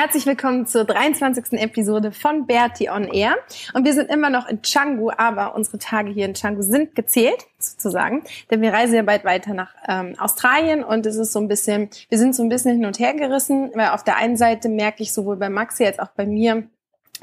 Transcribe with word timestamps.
Herzlich 0.00 0.24
willkommen 0.24 0.66
zur 0.66 0.84
23. 0.84 1.60
Episode 1.60 2.10
von 2.10 2.46
Bertie 2.46 2.88
on 2.88 3.04
Air. 3.06 3.36
Und 3.74 3.84
wir 3.84 3.92
sind 3.92 4.08
immer 4.08 4.30
noch 4.30 4.48
in 4.48 4.62
Canggu, 4.62 5.10
aber 5.14 5.54
unsere 5.54 5.76
Tage 5.76 6.10
hier 6.10 6.24
in 6.24 6.32
Canggu 6.32 6.62
sind 6.62 6.94
gezählt, 6.94 7.44
sozusagen. 7.58 8.22
Denn 8.50 8.62
wir 8.62 8.72
reisen 8.72 8.94
ja 8.94 9.02
bald 9.02 9.26
weiter 9.26 9.52
nach 9.52 9.74
ähm, 9.86 10.14
Australien 10.18 10.84
und 10.84 11.04
es 11.04 11.16
ist 11.16 11.34
so 11.34 11.38
ein 11.38 11.48
bisschen, 11.48 11.90
wir 12.08 12.16
sind 12.16 12.34
so 12.34 12.42
ein 12.42 12.48
bisschen 12.48 12.76
hin 12.76 12.86
und 12.86 12.98
her 12.98 13.12
gerissen, 13.12 13.72
weil 13.74 13.90
auf 13.90 14.02
der 14.02 14.16
einen 14.16 14.38
Seite 14.38 14.70
merke 14.70 15.02
ich 15.02 15.12
sowohl 15.12 15.36
bei 15.36 15.50
Maxi 15.50 15.84
als 15.84 15.98
auch 15.98 16.12
bei 16.16 16.24
mir, 16.24 16.62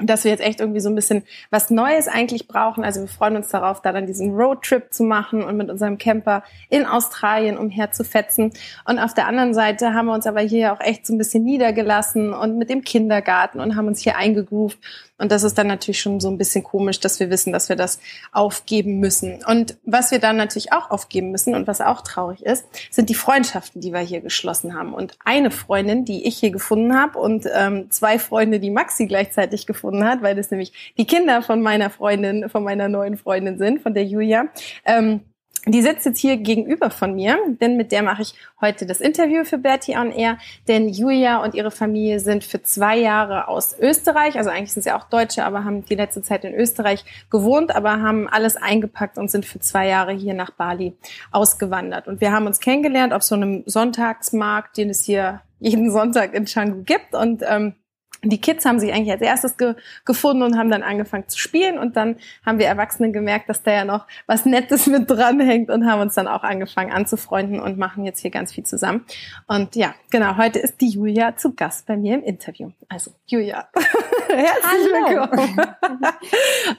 dass 0.00 0.24
wir 0.24 0.30
jetzt 0.30 0.42
echt 0.42 0.60
irgendwie 0.60 0.80
so 0.80 0.88
ein 0.88 0.94
bisschen 0.94 1.24
was 1.50 1.70
Neues 1.70 2.08
eigentlich 2.08 2.48
brauchen. 2.48 2.84
Also 2.84 3.00
wir 3.00 3.08
freuen 3.08 3.36
uns 3.36 3.48
darauf, 3.48 3.82
da 3.82 3.92
dann 3.92 4.06
diesen 4.06 4.34
Roadtrip 4.34 4.92
zu 4.92 5.02
machen 5.02 5.42
und 5.42 5.56
mit 5.56 5.70
unserem 5.70 5.98
Camper 5.98 6.42
in 6.68 6.86
Australien 6.86 7.56
umher 7.56 7.90
zu 7.92 8.04
fetzen. 8.04 8.52
Und 8.84 8.98
auf 8.98 9.14
der 9.14 9.26
anderen 9.26 9.54
Seite 9.54 9.94
haben 9.94 10.06
wir 10.06 10.14
uns 10.14 10.26
aber 10.26 10.40
hier 10.40 10.72
auch 10.72 10.80
echt 10.80 11.06
so 11.06 11.14
ein 11.14 11.18
bisschen 11.18 11.44
niedergelassen 11.44 12.32
und 12.32 12.58
mit 12.58 12.70
dem 12.70 12.82
Kindergarten 12.82 13.60
und 13.60 13.76
haben 13.76 13.88
uns 13.88 14.00
hier 14.00 14.16
eingegroovt 14.16 14.78
und 15.18 15.32
das 15.32 15.42
ist 15.42 15.58
dann 15.58 15.66
natürlich 15.66 16.00
schon 16.00 16.20
so 16.20 16.30
ein 16.30 16.38
bisschen 16.38 16.62
komisch, 16.62 17.00
dass 17.00 17.18
wir 17.18 17.28
wissen, 17.28 17.52
dass 17.52 17.68
wir 17.68 17.76
das 17.76 18.00
aufgeben 18.32 19.00
müssen. 19.00 19.40
Und 19.44 19.76
was 19.84 20.12
wir 20.12 20.20
dann 20.20 20.36
natürlich 20.36 20.72
auch 20.72 20.90
aufgeben 20.90 21.32
müssen 21.32 21.54
und 21.54 21.66
was 21.66 21.80
auch 21.80 22.02
traurig 22.02 22.44
ist, 22.44 22.66
sind 22.90 23.10
die 23.10 23.14
Freundschaften, 23.14 23.80
die 23.80 23.92
wir 23.92 24.00
hier 24.00 24.20
geschlossen 24.20 24.74
haben. 24.74 24.94
Und 24.94 25.18
eine 25.24 25.50
Freundin, 25.50 26.04
die 26.04 26.26
ich 26.26 26.38
hier 26.38 26.52
gefunden 26.52 26.96
habe 26.96 27.18
und 27.18 27.46
ähm, 27.52 27.90
zwei 27.90 28.18
Freunde, 28.18 28.60
die 28.60 28.70
Maxi 28.70 29.06
gleichzeitig 29.06 29.66
gefunden 29.66 30.04
hat, 30.04 30.22
weil 30.22 30.36
das 30.36 30.52
nämlich 30.52 30.94
die 30.96 31.06
Kinder 31.06 31.42
von 31.42 31.60
meiner 31.60 31.90
Freundin, 31.90 32.48
von 32.48 32.62
meiner 32.62 32.88
neuen 32.88 33.16
Freundin 33.16 33.58
sind, 33.58 33.82
von 33.82 33.94
der 33.94 34.04
Julia. 34.04 34.46
Ähm, 34.84 35.22
die 35.66 35.82
sitzt 35.82 36.06
jetzt 36.06 36.18
hier 36.18 36.36
gegenüber 36.36 36.90
von 36.90 37.14
mir, 37.14 37.38
denn 37.60 37.76
mit 37.76 37.92
der 37.92 38.02
mache 38.02 38.22
ich 38.22 38.34
heute 38.60 38.86
das 38.86 39.00
Interview 39.00 39.44
für 39.44 39.58
Bertie 39.58 39.96
on 39.96 40.10
Air. 40.10 40.38
Denn 40.66 40.88
Julia 40.88 41.42
und 41.42 41.54
ihre 41.54 41.70
Familie 41.70 42.20
sind 42.20 42.44
für 42.44 42.62
zwei 42.62 42.96
Jahre 42.98 43.48
aus 43.48 43.76
Österreich, 43.78 44.36
also 44.36 44.50
eigentlich 44.50 44.72
sind 44.72 44.82
sie 44.82 44.92
auch 44.92 45.04
Deutsche, 45.04 45.44
aber 45.44 45.64
haben 45.64 45.84
die 45.84 45.94
letzte 45.94 46.22
Zeit 46.22 46.44
in 46.44 46.54
Österreich 46.54 47.04
gewohnt, 47.30 47.74
aber 47.74 48.00
haben 48.00 48.28
alles 48.28 48.56
eingepackt 48.56 49.18
und 49.18 49.30
sind 49.30 49.44
für 49.44 49.60
zwei 49.60 49.88
Jahre 49.88 50.12
hier 50.12 50.34
nach 50.34 50.50
Bali 50.50 50.96
ausgewandert. 51.30 52.08
Und 52.08 52.20
wir 52.20 52.32
haben 52.32 52.46
uns 52.46 52.60
kennengelernt 52.60 53.12
auf 53.12 53.22
so 53.22 53.34
einem 53.34 53.62
Sonntagsmarkt, 53.66 54.76
den 54.76 54.90
es 54.90 55.04
hier 55.04 55.42
jeden 55.60 55.90
Sonntag 55.90 56.34
in 56.34 56.44
Canggu 56.44 56.82
gibt. 56.84 57.14
Und 57.14 57.42
ähm, 57.46 57.74
die 58.22 58.40
Kids 58.40 58.64
haben 58.64 58.80
sich 58.80 58.92
eigentlich 58.92 59.12
als 59.12 59.22
erstes 59.22 59.56
ge 59.56 59.74
gefunden 60.04 60.42
und 60.42 60.58
haben 60.58 60.70
dann 60.70 60.82
angefangen 60.82 61.28
zu 61.28 61.38
spielen 61.38 61.78
und 61.78 61.96
dann 61.96 62.16
haben 62.44 62.58
wir 62.58 62.66
Erwachsenen 62.66 63.12
gemerkt, 63.12 63.48
dass 63.48 63.62
da 63.62 63.72
ja 63.72 63.84
noch 63.84 64.06
was 64.26 64.44
Nettes 64.44 64.86
mit 64.86 65.08
dranhängt 65.08 65.70
und 65.70 65.86
haben 65.86 66.00
uns 66.00 66.14
dann 66.14 66.26
auch 66.26 66.42
angefangen 66.42 66.92
anzufreunden 66.92 67.60
und 67.60 67.78
machen 67.78 68.04
jetzt 68.04 68.20
hier 68.20 68.30
ganz 68.30 68.52
viel 68.52 68.64
zusammen. 68.64 69.04
Und 69.46 69.76
ja, 69.76 69.94
genau, 70.10 70.36
heute 70.36 70.58
ist 70.58 70.80
die 70.80 70.88
Julia 70.88 71.36
zu 71.36 71.54
Gast 71.54 71.86
bei 71.86 71.96
mir 71.96 72.14
im 72.14 72.24
Interview. 72.24 72.70
Also 72.88 73.12
Julia, 73.26 73.68
herzlich 74.28 74.92
willkommen. 74.92 75.60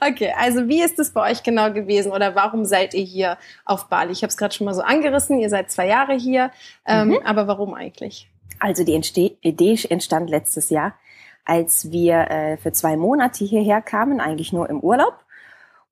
okay, 0.06 0.34
also 0.38 0.68
wie 0.68 0.82
ist 0.82 0.98
es 0.98 1.10
bei 1.10 1.30
euch 1.30 1.42
genau 1.42 1.72
gewesen 1.72 2.12
oder 2.12 2.34
warum 2.34 2.64
seid 2.64 2.94
ihr 2.94 3.04
hier 3.04 3.38
auf 3.64 3.88
Bali? 3.88 4.12
Ich 4.12 4.22
habe 4.22 4.30
es 4.30 4.36
gerade 4.36 4.54
schon 4.54 4.66
mal 4.66 4.74
so 4.74 4.82
angerissen, 4.82 5.38
ihr 5.38 5.48
seid 5.48 5.70
zwei 5.70 5.86
Jahre 5.86 6.14
hier, 6.14 6.50
ähm, 6.86 7.08
mhm. 7.08 7.18
aber 7.24 7.46
warum 7.46 7.74
eigentlich? 7.74 8.28
Also 8.58 8.84
die 8.84 9.36
Idee 9.40 9.78
entstand 9.88 10.28
letztes 10.28 10.68
Jahr 10.68 10.94
als 11.44 11.90
wir 11.90 12.30
äh, 12.30 12.56
für 12.56 12.72
zwei 12.72 12.96
Monate 12.96 13.44
hierher 13.44 13.82
kamen, 13.82 14.20
eigentlich 14.20 14.52
nur 14.52 14.68
im 14.70 14.80
Urlaub 14.80 15.14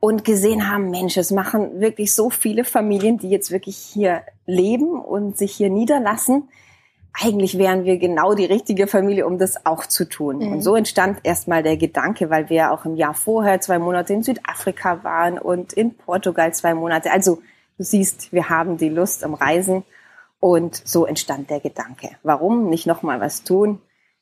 und 0.01 0.25
gesehen 0.25 0.71
haben, 0.71 0.91
Mensch, 0.91 1.17
es 1.17 1.31
machen 1.31 1.81
wirklich 1.81 2.15
so 2.15 2.31
viele 2.31 2.65
Familien, 2.65 3.19
die 3.19 3.31
jetzt 3.31 3.51
wirklich 3.51 3.77
hier 3.77 4.23
leben 4.47 5.01
und 5.01 5.37
sich 5.37 5.53
hier 5.53 5.71
niederlassen. 5.71 6.49
Eigentlich 7.21 7.59
wären 7.59 7.85
wir 7.85 7.99
genau 7.99 8.35
die 8.35 8.45
richtige 8.45 8.87
Familie, 8.87 9.27
um 9.27 9.39
das 9.39 9.67
auch 9.67 9.87
zu 9.87 10.09
tun. 10.09 10.39
Mhm. 10.39 10.53
Und 10.53 10.63
so 10.63 10.77
entstand 10.77 11.19
erstmal 11.25 11.65
der 11.65 11.77
Gedanke, 11.77 12.31
weil 12.31 12.49
wir 12.49 12.71
auch 12.71 12.85
im 12.85 12.95
Jahr 12.95 13.15
vorher 13.15 13.61
zwei 13.61 13.81
Monate 13.81 14.13
in 14.13 14.23
Südafrika 14.23 15.03
waren 15.03 15.37
und 15.37 15.73
in 15.73 15.95
Portugal 15.95 16.55
zwei 16.55 16.75
Monate. 16.75 17.11
Also 17.11 17.43
du 17.77 17.83
siehst, 17.83 18.33
wir 18.33 18.49
haben 18.49 18.77
die 18.77 18.89
Lust 18.91 19.25
am 19.25 19.35
Reisen 19.35 19.83
und 20.39 20.81
so 20.85 21.07
entstand 21.07 21.51
der 21.51 21.59
Gedanke. 21.59 22.11
Warum 22.23 22.69
nicht 22.69 22.87
nochmal 22.87 23.21
was 23.21 23.43
tun? 23.43 23.81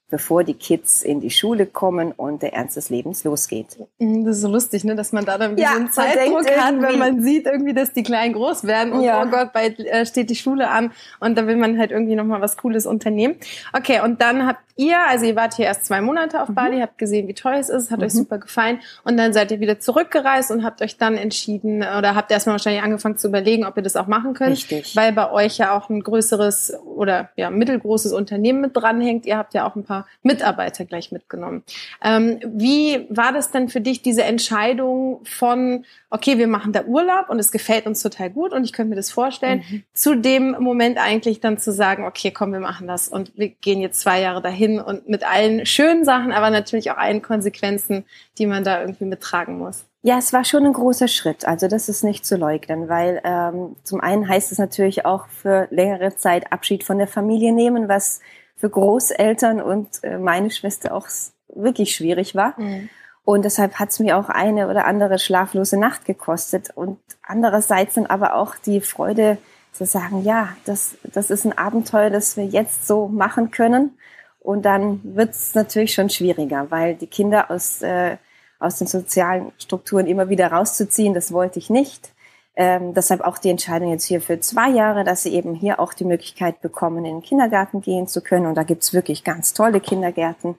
Bevor 0.08 0.44
die 0.44 0.54
Kids 0.54 1.02
in 1.02 1.20
die 1.20 1.30
Schule 1.30 1.66
kommen 1.66 2.12
und 2.12 2.42
der 2.42 2.54
Ernst 2.54 2.76
des 2.76 2.90
Lebens 2.90 3.24
losgeht. 3.24 3.76
Mhm, 3.98 4.24
das 4.24 4.36
ist 4.36 4.42
so 4.42 4.48
lustig, 4.48 4.84
ne, 4.84 4.94
dass 4.94 5.12
man 5.12 5.24
da 5.24 5.36
dann 5.36 5.58
ja, 5.58 5.70
so 5.72 5.76
einen 5.78 5.90
Zeitdruck 5.90 6.48
hat, 6.48 6.80
wenn 6.80 6.98
man 6.98 7.22
sieht 7.22 7.46
irgendwie, 7.46 7.74
dass 7.74 7.92
die 7.92 8.04
Kleinen 8.04 8.32
groß 8.32 8.64
werden 8.64 8.92
und 8.92 9.02
ja. 9.02 9.22
oh 9.22 9.26
Gott, 9.28 9.52
bald 9.52 9.80
äh, 9.80 10.06
steht 10.06 10.30
die 10.30 10.36
Schule 10.36 10.70
an 10.70 10.92
und 11.18 11.36
da 11.36 11.48
will 11.48 11.56
man 11.56 11.76
halt 11.76 11.90
irgendwie 11.90 12.14
nochmal 12.14 12.40
was 12.40 12.56
Cooles 12.56 12.86
unternehmen. 12.86 13.34
Okay, 13.72 14.00
und 14.00 14.20
dann 14.22 14.46
habt 14.46 14.60
ihr, 14.76 14.96
also 15.08 15.24
ihr 15.24 15.34
wart 15.34 15.54
hier 15.54 15.64
erst 15.64 15.86
zwei 15.86 16.00
Monate 16.00 16.40
auf 16.40 16.50
mhm. 16.50 16.54
Bali, 16.54 16.80
habt 16.80 16.98
gesehen, 16.98 17.26
wie 17.26 17.34
toll 17.34 17.54
es 17.54 17.68
ist, 17.68 17.90
hat 17.90 17.98
mhm. 17.98 18.04
euch 18.04 18.12
super 18.12 18.38
gefallen 18.38 18.78
und 19.02 19.16
dann 19.16 19.32
seid 19.32 19.50
ihr 19.50 19.58
wieder 19.58 19.80
zurückgereist 19.80 20.52
und 20.52 20.62
habt 20.62 20.82
euch 20.82 20.98
dann 20.98 21.16
entschieden 21.16 21.78
oder 21.78 22.14
habt 22.14 22.30
erstmal 22.30 22.54
wahrscheinlich 22.54 22.82
angefangen 22.82 23.18
zu 23.18 23.26
überlegen, 23.26 23.64
ob 23.64 23.76
ihr 23.76 23.82
das 23.82 23.96
auch 23.96 24.06
machen 24.06 24.34
könnt, 24.34 24.52
Richtig. 24.52 24.94
weil 24.94 25.12
bei 25.12 25.32
euch 25.32 25.58
ja 25.58 25.76
auch 25.76 25.90
ein 25.90 26.00
größeres 26.00 26.74
oder 26.84 27.30
ja 27.34 27.50
mittelgroßes 27.50 28.12
Unternehmen 28.12 28.60
mit 28.60 28.76
dranhängt. 28.76 29.26
Ihr 29.26 29.36
habt 29.36 29.52
ja 29.54 29.66
auch 29.66 29.74
ein 29.74 29.82
paar 29.82 29.95
paar 29.96 30.06
Mitarbeiter 30.22 30.84
gleich 30.84 31.12
mitgenommen. 31.12 31.62
Ähm, 32.02 32.40
wie 32.44 33.06
war 33.08 33.32
das 33.32 33.50
denn 33.50 33.68
für 33.68 33.80
dich, 33.80 34.02
diese 34.02 34.24
Entscheidung 34.24 35.20
von, 35.24 35.84
okay, 36.10 36.38
wir 36.38 36.46
machen 36.46 36.72
da 36.72 36.84
Urlaub 36.84 37.30
und 37.30 37.38
es 37.38 37.52
gefällt 37.52 37.86
uns 37.86 38.02
total 38.02 38.30
gut 38.30 38.52
und 38.52 38.64
ich 38.64 38.72
könnte 38.72 38.90
mir 38.90 38.96
das 38.96 39.10
vorstellen, 39.10 39.64
mhm. 39.68 39.82
zu 39.92 40.14
dem 40.14 40.56
Moment 40.60 40.98
eigentlich 40.98 41.40
dann 41.40 41.58
zu 41.58 41.72
sagen, 41.72 42.04
okay, 42.04 42.30
komm, 42.30 42.52
wir 42.52 42.60
machen 42.60 42.86
das 42.86 43.08
und 43.08 43.32
wir 43.36 43.48
gehen 43.48 43.80
jetzt 43.80 44.00
zwei 44.00 44.20
Jahre 44.20 44.42
dahin 44.42 44.80
und 44.80 45.08
mit 45.08 45.28
allen 45.28 45.64
schönen 45.66 46.04
Sachen, 46.04 46.32
aber 46.32 46.50
natürlich 46.50 46.90
auch 46.90 46.98
allen 46.98 47.22
Konsequenzen, 47.22 48.04
die 48.38 48.46
man 48.46 48.64
da 48.64 48.80
irgendwie 48.80 49.04
mittragen 49.04 49.58
muss. 49.58 49.84
Ja, 50.02 50.18
es 50.18 50.32
war 50.32 50.44
schon 50.44 50.64
ein 50.64 50.72
großer 50.72 51.08
Schritt. 51.08 51.48
Also 51.48 51.66
das 51.66 51.88
ist 51.88 52.04
nicht 52.04 52.24
zu 52.24 52.36
leugnen, 52.36 52.88
weil 52.88 53.20
ähm, 53.24 53.74
zum 53.82 54.00
einen 54.00 54.28
heißt 54.28 54.52
es 54.52 54.58
natürlich 54.58 55.04
auch 55.04 55.26
für 55.26 55.66
längere 55.72 56.14
Zeit 56.14 56.52
Abschied 56.52 56.84
von 56.84 56.98
der 56.98 57.08
Familie 57.08 57.52
nehmen, 57.52 57.88
was 57.88 58.20
für 58.56 58.70
Großeltern 58.70 59.60
und 59.60 60.02
äh, 60.02 60.18
meine 60.18 60.50
Schwester 60.50 60.94
auch 60.94 61.06
wirklich 61.48 61.94
schwierig 61.94 62.34
war. 62.34 62.58
Mhm. 62.58 62.88
Und 63.24 63.44
deshalb 63.44 63.74
hat 63.74 63.90
es 63.90 63.98
mir 63.98 64.16
auch 64.16 64.28
eine 64.28 64.68
oder 64.68 64.84
andere 64.84 65.18
schlaflose 65.18 65.78
Nacht 65.78 66.04
gekostet. 66.04 66.70
Und 66.74 66.98
andererseits 67.22 67.94
dann 67.94 68.06
aber 68.06 68.36
auch 68.36 68.54
die 68.54 68.80
Freude 68.80 69.38
zu 69.72 69.84
sagen, 69.84 70.22
ja, 70.22 70.50
das, 70.64 70.96
das 71.02 71.30
ist 71.30 71.44
ein 71.44 71.56
Abenteuer, 71.58 72.08
das 72.08 72.36
wir 72.36 72.46
jetzt 72.46 72.86
so 72.86 73.08
machen 73.08 73.50
können. 73.50 73.98
Und 74.38 74.62
dann 74.62 75.00
wird 75.02 75.30
es 75.30 75.54
natürlich 75.56 75.92
schon 75.92 76.08
schwieriger, 76.08 76.70
weil 76.70 76.94
die 76.94 77.08
Kinder 77.08 77.50
aus, 77.50 77.82
äh, 77.82 78.16
aus 78.60 78.78
den 78.78 78.86
sozialen 78.86 79.50
Strukturen 79.58 80.06
immer 80.06 80.28
wieder 80.28 80.52
rauszuziehen, 80.52 81.12
das 81.12 81.32
wollte 81.32 81.58
ich 81.58 81.68
nicht. 81.68 82.12
Ähm, 82.58 82.94
deshalb 82.94 83.20
auch 83.20 83.36
die 83.36 83.50
Entscheidung 83.50 83.90
jetzt 83.90 84.06
hier 84.06 84.22
für 84.22 84.40
zwei 84.40 84.70
Jahre, 84.70 85.04
dass 85.04 85.22
sie 85.22 85.34
eben 85.34 85.54
hier 85.54 85.78
auch 85.78 85.92
die 85.92 86.06
Möglichkeit 86.06 86.62
bekommen, 86.62 87.04
in 87.04 87.04
den 87.04 87.22
Kindergarten 87.22 87.82
gehen 87.82 88.08
zu 88.08 88.22
können. 88.22 88.46
Und 88.46 88.54
da 88.54 88.62
gibt's 88.62 88.94
wirklich 88.94 89.24
ganz 89.24 89.52
tolle 89.52 89.80
Kindergärten. 89.80 90.56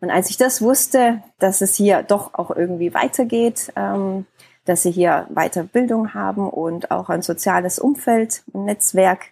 Und 0.00 0.10
als 0.10 0.30
ich 0.30 0.36
das 0.36 0.62
wusste, 0.62 1.22
dass 1.38 1.60
es 1.60 1.76
hier 1.76 2.04
doch 2.04 2.34
auch 2.34 2.50
irgendwie 2.50 2.94
weitergeht, 2.94 3.72
ähm, 3.74 4.26
dass 4.64 4.82
sie 4.82 4.92
hier 4.92 5.26
Weiterbildung 5.30 6.14
haben 6.14 6.48
und 6.48 6.92
auch 6.92 7.08
ein 7.08 7.22
soziales 7.22 7.80
Umfeld, 7.80 8.42
ein 8.54 8.64
Netzwerk, 8.64 9.30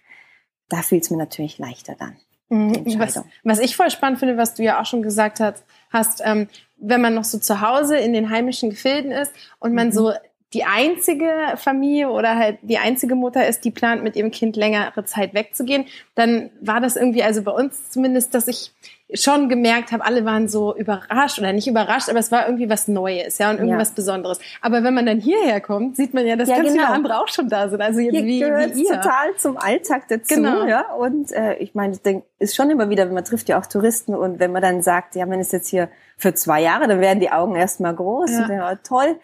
da 0.67 0.81
fiel 0.81 0.99
es 0.99 1.09
mir 1.09 1.17
natürlich 1.17 1.59
leichter 1.59 1.95
dann. 1.97 2.17
Mhm. 2.49 2.99
Was, 2.99 3.23
was 3.43 3.59
ich 3.59 3.77
voll 3.77 3.89
spannend 3.89 4.19
finde, 4.19 4.35
was 4.35 4.53
du 4.53 4.63
ja 4.63 4.81
auch 4.81 4.85
schon 4.85 5.01
gesagt 5.01 5.39
hast, 5.39 5.63
hast 5.89 6.21
ähm, 6.25 6.49
wenn 6.77 6.99
man 6.99 7.13
noch 7.13 7.23
so 7.23 7.37
zu 7.37 7.61
Hause 7.61 7.95
in 7.97 8.11
den 8.11 8.29
heimischen 8.29 8.71
Gefilden 8.71 9.11
ist 9.11 9.31
und 9.59 9.73
man 9.73 9.87
mhm. 9.87 9.91
so 9.93 10.11
die 10.53 10.65
einzige 10.65 11.31
Familie 11.55 12.09
oder 12.09 12.35
halt 12.35 12.59
die 12.61 12.77
einzige 12.77 13.15
Mutter 13.15 13.47
ist, 13.47 13.63
die 13.63 13.71
plant, 13.71 14.03
mit 14.03 14.15
ihrem 14.15 14.31
Kind 14.31 14.57
längere 14.57 15.05
Zeit 15.05 15.33
wegzugehen, 15.33 15.85
dann 16.15 16.49
war 16.59 16.81
das 16.81 16.97
irgendwie, 16.97 17.23
also 17.23 17.41
bei 17.41 17.51
uns 17.51 17.89
zumindest, 17.89 18.33
dass 18.33 18.47
ich 18.47 18.73
schon 19.13 19.49
gemerkt 19.49 19.91
habe, 19.91 20.05
alle 20.05 20.23
waren 20.25 20.47
so 20.47 20.75
überrascht 20.75 21.39
oder 21.39 21.51
nicht 21.51 21.67
überrascht, 21.67 22.09
aber 22.09 22.19
es 22.19 22.31
war 22.31 22.45
irgendwie 22.45 22.69
was 22.69 22.87
Neues, 22.87 23.37
ja, 23.37 23.49
und 23.49 23.59
irgendwas 23.59 23.89
ja. 23.89 23.95
Besonderes. 23.95 24.39
Aber 24.61 24.83
wenn 24.83 24.93
man 24.93 25.05
dann 25.05 25.19
hierher 25.19 25.59
kommt, 25.59 25.97
sieht 25.97 26.13
man 26.13 26.25
ja, 26.25 26.35
dass 26.35 26.47
ja, 26.47 26.55
ganz 26.55 26.69
genau. 26.69 26.83
viele 26.83 26.95
andere 26.95 27.19
auch 27.19 27.27
schon 27.27 27.49
da 27.49 27.69
sind. 27.69 27.81
Also 27.81 27.99
jetzt 27.99 28.13
Hier 28.13 28.23
wie, 28.23 28.41
wie 28.75 28.83
ihr. 28.83 28.89
total 28.89 29.35
zum 29.37 29.57
Alltag 29.57 30.07
dazu, 30.07 30.35
genau. 30.35 30.65
ja. 30.65 30.93
Und 30.93 31.31
äh, 31.31 31.55
ich 31.55 31.75
meine, 31.75 31.93
ich 31.93 32.01
denke, 32.01 32.25
ist 32.39 32.55
schon 32.55 32.69
immer 32.69 32.89
wieder, 32.89 33.05
man 33.07 33.25
trifft 33.25 33.49
ja 33.49 33.59
auch 33.59 33.65
Touristen 33.65 34.15
und 34.15 34.39
wenn 34.39 34.51
man 34.51 34.61
dann 34.61 34.81
sagt, 34.81 35.15
ja, 35.15 35.25
man 35.25 35.39
ist 35.39 35.51
jetzt 35.51 35.67
hier 35.67 35.89
für 36.17 36.33
zwei 36.33 36.61
Jahre, 36.61 36.87
dann 36.87 37.01
werden 37.01 37.19
die 37.19 37.31
Augen 37.31 37.55
erstmal 37.55 37.95
groß. 37.95 38.31
Ja. 38.31 38.43
Und 38.43 38.49
dann, 38.49 38.61
oh, 38.61 38.79
toll. 38.83 39.19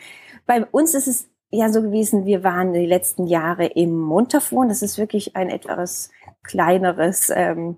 Bei 0.47 0.65
uns 0.65 0.95
ist 0.95 1.07
es 1.07 1.29
ja 1.51 1.69
so 1.69 1.81
gewesen, 1.81 2.25
wir 2.25 2.43
waren 2.43 2.73
die 2.73 2.87
letzten 2.87 3.27
Jahre 3.27 3.67
im 3.67 3.97
Montafon. 3.97 4.69
Das 4.69 4.81
ist 4.81 4.97
wirklich 4.97 5.35
ein 5.35 5.49
etwas 5.49 6.09
kleineres 6.43 7.29
ähm, 7.29 7.77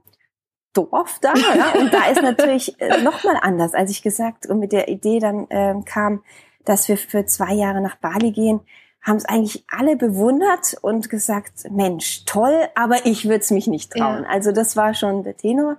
Dorf 0.74 1.20
da. 1.20 1.34
Ja? 1.34 1.74
Und 1.80 1.94
da 1.94 2.10
ist 2.10 2.22
natürlich 2.22 2.80
äh, 2.80 3.02
nochmal 3.04 3.38
anders, 3.42 3.74
als 3.74 3.92
ich 3.92 4.02
gesagt 4.02 4.46
und 4.46 4.60
mit 4.60 4.72
der 4.72 4.88
Idee 4.88 5.20
dann 5.20 5.48
ähm, 5.50 5.84
kam, 5.84 6.24
dass 6.64 6.88
wir 6.88 6.98
für 6.98 7.26
zwei 7.26 7.54
Jahre 7.54 7.82
nach 7.82 7.98
Bali 7.98 8.32
gehen, 8.32 8.62
haben 9.02 9.16
es 9.16 9.26
eigentlich 9.26 9.66
alle 9.70 9.96
bewundert 9.96 10.76
und 10.82 11.10
gesagt, 11.10 11.72
Mensch, 11.72 12.26
toll, 12.26 12.68
aber 12.76 13.06
ich 13.06 13.26
würde 13.26 13.40
es 13.40 13.52
mich 13.52 13.68
nicht 13.68 13.94
trauen. 13.94 14.24
Ja. 14.24 14.30
Also 14.30 14.52
das 14.52 14.76
war 14.76 14.94
schon 14.94 15.24
der 15.24 15.38
Tenor. 15.38 15.78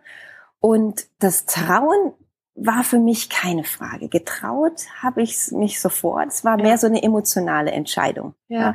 Und 0.58 1.06
das 1.18 1.46
Trauen 1.46 2.12
war 2.54 2.84
für 2.84 2.98
mich 2.98 3.30
keine 3.30 3.64
Frage. 3.64 4.08
Getraut 4.08 4.86
habe 5.02 5.22
ich 5.22 5.50
mich 5.52 5.80
sofort. 5.80 6.28
Es 6.28 6.44
war 6.44 6.56
mehr 6.56 6.78
so 6.78 6.86
eine 6.86 7.02
emotionale 7.02 7.70
Entscheidung. 7.70 8.34
Ja. 8.48 8.60
ja. 8.60 8.74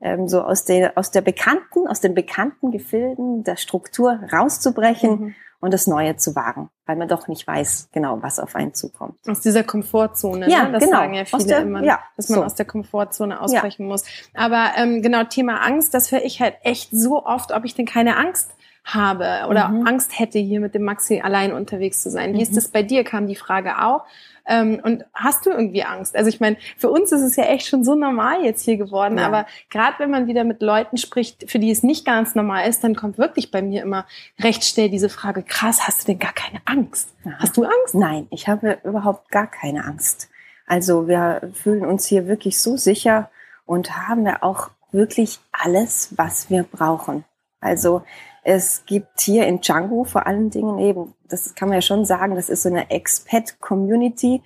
Ähm, 0.00 0.28
so 0.28 0.42
aus 0.42 0.64
der, 0.64 0.96
aus 0.96 1.10
der 1.10 1.22
bekannten, 1.22 1.88
aus 1.88 2.00
den 2.00 2.14
bekannten 2.14 2.70
Gefilden 2.70 3.44
der 3.44 3.56
Struktur 3.56 4.20
rauszubrechen 4.32 5.10
mhm 5.10 5.34
und 5.60 5.72
das 5.72 5.86
Neue 5.86 6.16
zu 6.16 6.36
wagen, 6.36 6.70
weil 6.84 6.96
man 6.96 7.08
doch 7.08 7.28
nicht 7.28 7.46
weiß 7.46 7.88
genau, 7.92 8.22
was 8.22 8.38
auf 8.38 8.54
einen 8.54 8.74
zukommt. 8.74 9.18
Aus 9.26 9.40
dieser 9.40 9.64
Komfortzone, 9.64 10.48
ja, 10.48 10.64
ne? 10.64 10.72
das 10.72 10.84
genau. 10.84 10.98
sagen 10.98 11.14
ja 11.14 11.24
viele 11.24 11.44
der, 11.44 11.62
immer, 11.62 11.82
ja, 11.82 12.00
dass 12.16 12.28
man 12.28 12.40
so. 12.40 12.44
aus 12.44 12.54
der 12.54 12.66
Komfortzone 12.66 13.40
ausbrechen 13.40 13.82
ja. 13.82 13.88
muss. 13.88 14.04
Aber 14.34 14.72
ähm, 14.76 15.02
genau, 15.02 15.24
Thema 15.24 15.62
Angst, 15.62 15.94
das 15.94 16.12
höre 16.12 16.24
ich 16.24 16.40
halt 16.40 16.56
echt 16.62 16.90
so 16.92 17.24
oft, 17.24 17.52
ob 17.52 17.64
ich 17.64 17.74
denn 17.74 17.86
keine 17.86 18.16
Angst 18.16 18.54
habe 18.86 19.46
oder 19.50 19.68
mhm. 19.68 19.86
Angst 19.86 20.18
hätte, 20.18 20.38
hier 20.38 20.60
mit 20.60 20.74
dem 20.74 20.84
Maxi 20.84 21.20
allein 21.20 21.52
unterwegs 21.52 22.02
zu 22.02 22.10
sein. 22.10 22.32
Wie 22.32 22.36
mhm. 22.36 22.42
ist 22.42 22.56
das 22.56 22.68
bei 22.68 22.82
dir? 22.82 23.04
Kam 23.04 23.26
die 23.26 23.34
Frage 23.34 23.82
auch. 23.82 24.04
Ähm, 24.48 24.80
und 24.82 25.04
hast 25.12 25.44
du 25.44 25.50
irgendwie 25.50 25.82
Angst? 25.82 26.14
Also 26.14 26.28
ich 26.28 26.38
meine, 26.38 26.56
für 26.76 26.88
uns 26.88 27.10
ist 27.10 27.22
es 27.22 27.34
ja 27.34 27.44
echt 27.44 27.66
schon 27.66 27.82
so 27.82 27.96
normal 27.96 28.44
jetzt 28.44 28.62
hier 28.64 28.76
geworden, 28.76 29.18
ja. 29.18 29.26
aber 29.26 29.46
gerade 29.70 29.98
wenn 29.98 30.10
man 30.10 30.28
wieder 30.28 30.44
mit 30.44 30.62
Leuten 30.62 30.98
spricht, 30.98 31.50
für 31.50 31.58
die 31.58 31.70
es 31.70 31.82
nicht 31.82 32.04
ganz 32.06 32.36
normal 32.36 32.68
ist, 32.68 32.84
dann 32.84 32.94
kommt 32.94 33.18
wirklich 33.18 33.50
bei 33.50 33.60
mir 33.60 33.82
immer 33.82 34.06
recht 34.38 34.64
schnell 34.64 34.88
diese 34.88 35.08
Frage, 35.08 35.42
krass, 35.42 35.88
hast 35.88 36.02
du 36.02 36.12
denn 36.12 36.20
gar 36.20 36.32
keine 36.32 36.60
Angst? 36.64 37.08
Ja. 37.24 37.32
Hast 37.38 37.56
du 37.56 37.64
Angst? 37.64 37.94
Nein, 37.94 38.28
ich 38.30 38.46
habe 38.46 38.78
überhaupt 38.84 39.30
gar 39.30 39.48
keine 39.48 39.84
Angst. 39.84 40.28
Also 40.64 41.08
wir 41.08 41.50
fühlen 41.52 41.84
uns 41.84 42.06
hier 42.06 42.28
wirklich 42.28 42.60
so 42.60 42.76
sicher 42.76 43.30
und 43.64 43.96
haben 44.08 44.24
ja 44.24 44.42
auch 44.42 44.70
wirklich 44.92 45.40
alles, 45.50 46.10
was 46.16 46.50
wir 46.50 46.62
brauchen. 46.62 47.24
Also 47.60 48.02
es 48.48 48.84
gibt 48.86 49.20
hier 49.20 49.44
in 49.48 49.60
Django 49.60 50.04
vor 50.04 50.28
allen 50.28 50.50
Dingen 50.50 50.78
eben, 50.78 51.14
das 51.28 51.56
kann 51.56 51.68
man 51.68 51.74
ja 51.78 51.82
schon 51.82 52.04
sagen, 52.04 52.36
das 52.36 52.48
ist 52.48 52.62
so 52.62 52.68
eine 52.68 52.90
Expat-Community. 52.92 54.40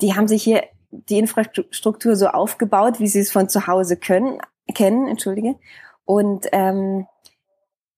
Die 0.00 0.16
haben 0.16 0.26
sich 0.26 0.42
hier 0.42 0.64
die 0.90 1.18
Infrastruktur 1.18 2.16
so 2.16 2.26
aufgebaut, 2.26 2.98
wie 2.98 3.06
sie 3.06 3.20
es 3.20 3.30
von 3.30 3.48
zu 3.48 3.68
Hause 3.68 3.96
können, 3.96 4.40
kennen, 4.74 5.06
entschuldige. 5.06 5.54
Und 6.04 6.48
ähm, 6.50 7.06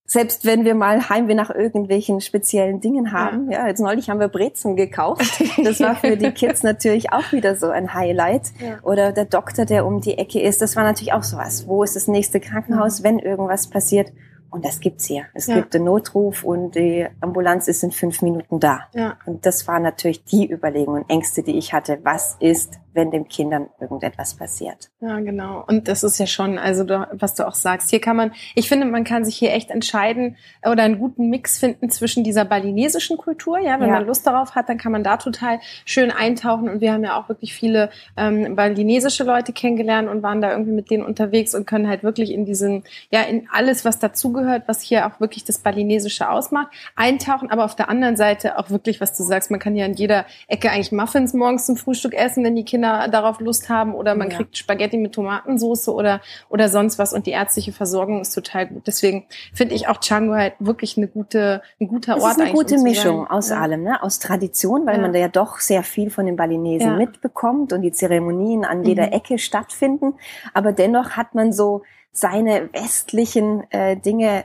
selbst 0.04 0.44
wenn 0.44 0.66
wir 0.66 0.74
mal 0.74 1.08
Heimweh 1.08 1.32
nach 1.32 1.48
irgendwelchen 1.48 2.20
speziellen 2.20 2.82
Dingen 2.82 3.12
haben, 3.12 3.50
ja, 3.50 3.60
ja 3.60 3.68
jetzt 3.68 3.80
neulich 3.80 4.10
haben 4.10 4.20
wir 4.20 4.28
Brezen 4.28 4.76
gekauft. 4.76 5.42
Das 5.64 5.80
war 5.80 5.96
für 5.96 6.18
die 6.18 6.32
Kids 6.32 6.62
natürlich 6.62 7.10
auch 7.10 7.32
wieder 7.32 7.56
so 7.56 7.70
ein 7.70 7.94
Highlight. 7.94 8.52
Ja. 8.58 8.80
Oder 8.82 9.12
der 9.12 9.24
Doktor, 9.24 9.64
der 9.64 9.86
um 9.86 10.02
die 10.02 10.18
Ecke 10.18 10.42
ist, 10.42 10.60
das 10.60 10.76
war 10.76 10.84
natürlich 10.84 11.14
auch 11.14 11.22
sowas. 11.22 11.66
Wo 11.66 11.82
ist 11.82 11.96
das 11.96 12.06
nächste 12.06 12.38
Krankenhaus, 12.38 13.00
mhm. 13.00 13.04
wenn 13.04 13.18
irgendwas 13.18 13.70
passiert? 13.70 14.12
Und 14.52 14.66
das 14.66 14.80
gibt's 14.80 15.06
hier. 15.06 15.24
Es 15.32 15.46
ja. 15.46 15.56
gibt 15.56 15.72
den 15.72 15.84
Notruf 15.84 16.44
und 16.44 16.74
die 16.74 17.08
Ambulanz 17.20 17.68
ist 17.68 17.82
in 17.82 17.90
fünf 17.90 18.20
Minuten 18.20 18.60
da. 18.60 18.82
Ja. 18.94 19.16
Und 19.24 19.46
das 19.46 19.66
war 19.66 19.80
natürlich 19.80 20.24
die 20.24 20.52
Überlegung 20.52 20.94
und 20.96 21.10
Ängste, 21.10 21.42
die 21.42 21.56
ich 21.56 21.72
hatte. 21.72 21.98
Was 22.02 22.36
ist, 22.38 22.78
wenn 22.94 23.10
dem 23.10 23.28
Kindern 23.28 23.68
irgendetwas 23.80 24.34
passiert. 24.34 24.90
Ja, 25.00 25.20
genau. 25.20 25.64
Und 25.66 25.88
das 25.88 26.02
ist 26.02 26.18
ja 26.18 26.26
schon, 26.26 26.58
also 26.58 26.84
was 27.12 27.34
du 27.34 27.46
auch 27.46 27.54
sagst, 27.54 27.90
hier 27.90 28.00
kann 28.00 28.16
man, 28.16 28.32
ich 28.54 28.68
finde, 28.68 28.86
man 28.86 29.04
kann 29.04 29.24
sich 29.24 29.36
hier 29.36 29.52
echt 29.52 29.70
entscheiden 29.70 30.36
oder 30.64 30.82
einen 30.82 30.98
guten 30.98 31.28
Mix 31.30 31.58
finden 31.58 31.90
zwischen 31.90 32.24
dieser 32.24 32.44
balinesischen 32.44 33.16
Kultur, 33.16 33.58
ja, 33.58 33.80
wenn 33.80 33.88
ja. 33.88 33.94
man 33.94 34.06
Lust 34.06 34.26
darauf 34.26 34.54
hat, 34.54 34.68
dann 34.68 34.78
kann 34.78 34.92
man 34.92 35.02
da 35.02 35.16
total 35.16 35.60
schön 35.84 36.10
eintauchen 36.10 36.68
und 36.68 36.80
wir 36.80 36.92
haben 36.92 37.04
ja 37.04 37.18
auch 37.18 37.28
wirklich 37.28 37.54
viele 37.54 37.90
ähm, 38.16 38.56
balinesische 38.56 39.24
Leute 39.24 39.52
kennengelernt 39.52 40.08
und 40.08 40.22
waren 40.22 40.40
da 40.40 40.50
irgendwie 40.50 40.72
mit 40.72 40.90
denen 40.90 41.04
unterwegs 41.04 41.54
und 41.54 41.66
können 41.66 41.88
halt 41.88 42.02
wirklich 42.02 42.32
in 42.32 42.44
diesen, 42.44 42.84
ja, 43.10 43.22
in 43.22 43.48
alles, 43.52 43.84
was 43.84 43.98
dazugehört, 43.98 44.64
was 44.66 44.82
hier 44.82 45.06
auch 45.06 45.20
wirklich 45.20 45.44
das 45.44 45.58
Balinesische 45.58 46.28
ausmacht, 46.28 46.68
eintauchen, 46.96 47.50
aber 47.50 47.64
auf 47.64 47.76
der 47.76 47.88
anderen 47.88 48.16
Seite 48.16 48.58
auch 48.58 48.70
wirklich, 48.70 49.00
was 49.00 49.16
du 49.16 49.22
sagst, 49.22 49.50
man 49.50 49.60
kann 49.60 49.76
ja 49.76 49.84
an 49.86 49.94
jeder 49.94 50.26
Ecke 50.48 50.70
eigentlich 50.70 50.92
Muffins 50.92 51.32
morgens 51.32 51.66
zum 51.66 51.76
Frühstück 51.76 52.14
essen, 52.14 52.44
wenn 52.44 52.56
die 52.56 52.64
Kinder 52.64 52.81
Kinder 52.82 53.08
darauf 53.08 53.40
Lust 53.40 53.68
haben 53.68 53.94
oder 53.94 54.14
man 54.14 54.30
ja. 54.30 54.36
kriegt 54.36 54.56
Spaghetti 54.56 54.96
mit 54.96 55.14
Tomatensauce 55.14 55.88
oder, 55.88 56.20
oder 56.48 56.68
sonst 56.68 56.98
was 56.98 57.12
und 57.12 57.26
die 57.26 57.30
ärztliche 57.30 57.72
Versorgung 57.72 58.20
ist 58.20 58.34
total 58.34 58.66
gut. 58.66 58.86
Deswegen 58.86 59.26
finde 59.54 59.74
ich 59.74 59.88
auch 59.88 59.98
Django 59.98 60.34
halt 60.34 60.54
wirklich 60.58 60.96
eine 60.96 61.08
gute, 61.08 61.62
ein 61.80 61.88
guter 61.88 62.14
das 62.14 62.24
Ort. 62.24 62.32
ist 62.32 62.40
eine 62.40 62.52
gute 62.52 62.76
um 62.76 62.82
Mischung 62.82 63.26
aus 63.26 63.50
ja. 63.50 63.60
allem, 63.60 63.84
ne? 63.84 64.02
aus 64.02 64.18
Tradition, 64.18 64.86
weil 64.86 64.96
ja. 64.96 65.02
man 65.02 65.12
da 65.12 65.18
ja 65.18 65.28
doch 65.28 65.60
sehr 65.60 65.82
viel 65.82 66.10
von 66.10 66.26
den 66.26 66.36
Balinesen 66.36 66.96
mitbekommt 66.98 67.72
und 67.72 67.82
die 67.82 67.92
Zeremonien 67.92 68.64
an 68.64 68.84
jeder 68.84 69.06
mhm. 69.06 69.12
Ecke 69.12 69.38
stattfinden. 69.38 70.14
Aber 70.54 70.72
dennoch 70.72 71.10
hat 71.10 71.34
man 71.34 71.52
so 71.52 71.82
seine 72.10 72.68
westlichen 72.72 73.64
äh, 73.70 73.96
Dinge 73.96 74.44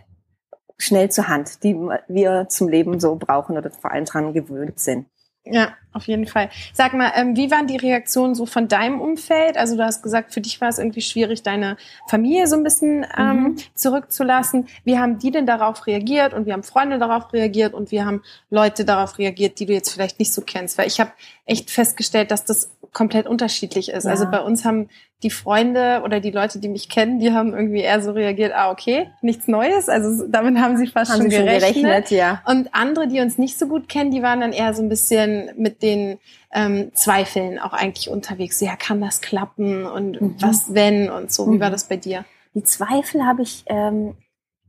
schnell 0.77 1.09
zur 1.09 1.27
Hand, 1.27 1.63
die 1.63 1.75
wir 2.07 2.47
zum 2.49 2.69
Leben 2.69 2.99
so 2.99 3.15
brauchen 3.15 3.57
oder 3.57 3.71
vor 3.71 3.91
allem 3.91 4.05
dran 4.05 4.33
gewöhnt 4.33 4.79
sind. 4.79 5.07
Ja, 5.43 5.73
auf 5.93 6.07
jeden 6.07 6.27
Fall. 6.27 6.49
Sag 6.73 6.93
mal, 6.93 7.11
ähm, 7.15 7.35
wie 7.35 7.49
waren 7.49 7.67
die 7.67 7.77
Reaktionen 7.77 8.35
so 8.35 8.45
von 8.45 8.67
deinem 8.67 9.01
Umfeld? 9.01 9.57
Also 9.57 9.75
du 9.75 9.83
hast 9.83 10.03
gesagt, 10.03 10.33
für 10.33 10.41
dich 10.41 10.61
war 10.61 10.69
es 10.69 10.77
irgendwie 10.79 11.01
schwierig, 11.01 11.43
deine 11.43 11.77
Familie 12.07 12.47
so 12.47 12.55
ein 12.55 12.63
bisschen 12.63 13.05
ähm, 13.17 13.37
mhm. 13.37 13.57
zurückzulassen. 13.73 14.67
Wie 14.83 14.99
haben 14.99 15.19
die 15.19 15.31
denn 15.31 15.45
darauf 15.45 15.87
reagiert 15.87 16.33
und 16.33 16.45
wie 16.45 16.53
haben 16.53 16.63
Freunde 16.63 16.99
darauf 16.99 17.33
reagiert 17.33 17.73
und 17.73 17.91
wie 17.91 18.03
haben 18.03 18.21
Leute 18.49 18.85
darauf 18.85 19.17
reagiert, 19.17 19.59
die 19.59 19.65
du 19.65 19.73
jetzt 19.73 19.91
vielleicht 19.91 20.19
nicht 20.19 20.33
so 20.33 20.41
kennst? 20.41 20.77
Weil 20.77 20.87
ich 20.87 20.99
habe 20.99 21.11
echt 21.45 21.71
festgestellt, 21.71 22.31
dass 22.31 22.45
das 22.45 22.69
komplett 22.93 23.27
unterschiedlich 23.27 23.89
ist. 23.89 24.05
Also 24.05 24.07
ja. 24.07 24.13
Also 24.17 24.31
bei 24.31 24.41
uns 24.41 24.65
haben 24.65 24.89
die 25.23 25.31
Freunde 25.31 26.01
oder 26.03 26.19
die 26.19 26.29
Leute, 26.29 26.59
die 26.59 26.69
mich 26.69 26.89
kennen, 26.89 27.19
die 27.19 27.31
haben 27.31 27.53
irgendwie 27.53 27.81
eher 27.81 28.01
so 28.01 28.11
reagiert, 28.11 28.53
ah, 28.55 28.69
okay, 28.69 29.09
nichts 29.21 29.47
Neues. 29.47 29.89
Also 29.89 30.27
damit 30.27 30.57
haben 30.57 30.77
sie 30.77 30.85
fast 30.85 31.11
haben 31.11 31.21
schon, 31.21 31.31
sie 31.31 31.37
gerechnet. 31.37 31.73
schon 31.73 31.83
gerechnet. 31.83 32.11
ja. 32.11 32.41
Und 32.45 32.69
andere, 32.73 33.07
die 33.07 33.19
uns 33.19 33.39
nicht 33.39 33.57
so 33.57 33.67
gut 33.67 33.89
kennen, 33.89 34.11
die 34.11 34.21
waren 34.21 34.41
dann 34.41 34.51
eher 34.51 34.75
so 34.75 34.83
ein 34.83 34.89
bisschen 34.89 35.49
mit 35.57 35.81
den 35.87 36.19
ähm, 36.53 36.91
Zweifeln 36.93 37.59
auch 37.59 37.73
eigentlich 37.73 38.09
unterwegs. 38.09 38.59
Ja, 38.61 38.75
kann 38.75 39.01
das 39.01 39.21
klappen 39.21 39.85
und 39.85 40.21
mhm. 40.21 40.35
was 40.39 40.73
wenn 40.73 41.09
und 41.09 41.31
so. 41.31 41.47
Wie 41.47 41.55
mhm. 41.55 41.59
war 41.61 41.71
das 41.71 41.87
bei 41.87 41.97
dir? 41.97 42.25
Die 42.53 42.63
Zweifel 42.63 43.25
habe 43.25 43.41
ich 43.43 43.63
ähm, 43.67 44.15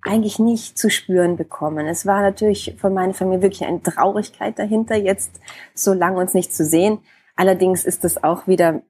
eigentlich 0.02 0.38
nicht 0.38 0.78
zu 0.78 0.90
spüren 0.90 1.36
bekommen. 1.36 1.86
Es 1.86 2.06
war 2.06 2.22
natürlich 2.22 2.76
von 2.78 2.94
meiner 2.94 3.14
Familie 3.14 3.42
wirklich 3.42 3.66
eine 3.66 3.82
Traurigkeit 3.82 4.58
dahinter, 4.58 4.96
jetzt 4.96 5.40
so 5.74 5.92
lange 5.92 6.20
uns 6.20 6.34
nicht 6.34 6.54
zu 6.54 6.64
sehen. 6.64 6.98
Allerdings 7.36 7.84
ist 7.84 8.04
das 8.04 8.22
auch 8.22 8.46
wieder 8.46 8.82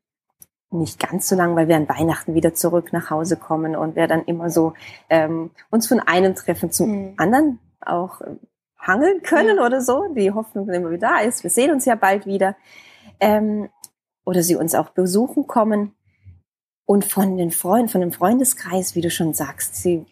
nicht 0.71 0.99
ganz 0.99 1.29
so 1.29 1.37
lang, 1.37 1.57
weil 1.57 1.69
wir 1.69 1.77
an 1.77 1.89
Weihnachten 1.89 2.35
wieder 2.35 2.55
zurück 2.55 2.93
nach 2.93 3.11
Hause 3.11 3.37
kommen 3.37 3.75
und 3.75 3.97
wir 3.97 4.07
dann 4.07 4.25
immer 4.25 4.51
so 4.51 4.75
ähm, 5.09 5.51
uns 5.71 5.87
von 5.87 6.01
einem 6.01 6.35
Treffen 6.35 6.71
zum 6.71 6.91
mhm. 6.91 7.15
anderen 7.17 7.59
auch 7.81 8.21
hangeln 8.79 9.23
können 9.23 9.59
ja. 9.59 9.67
oder 9.67 9.81
so. 9.81 10.13
Die 10.15 10.33
Hoffnung 10.33 10.69
immer 10.69 10.91
wieder 10.91 11.09
da 11.09 11.21
ist. 11.21 11.43
Wir 11.43 11.51
sehen 11.51 11.71
uns 11.71 11.85
ja 11.85 11.95
bald 11.95 12.27
wieder. 12.27 12.57
Ähm, 13.21 13.69
oder 14.25 14.43
sie 14.43 14.57
uns 14.57 14.75
auch 14.75 14.91
besuchen 14.91 15.47
kommen. 15.47 15.95
Und 16.85 17.05
von 17.05 17.37
den 17.37 17.51
Freunden, 17.51 17.89
von 17.89 18.01
dem 18.01 18.13
Freundeskreis, 18.13 18.95
wie 18.95 19.01
du 19.01 19.11
schon 19.11 19.35
sagst, 19.35 19.77
sie, 19.77 20.07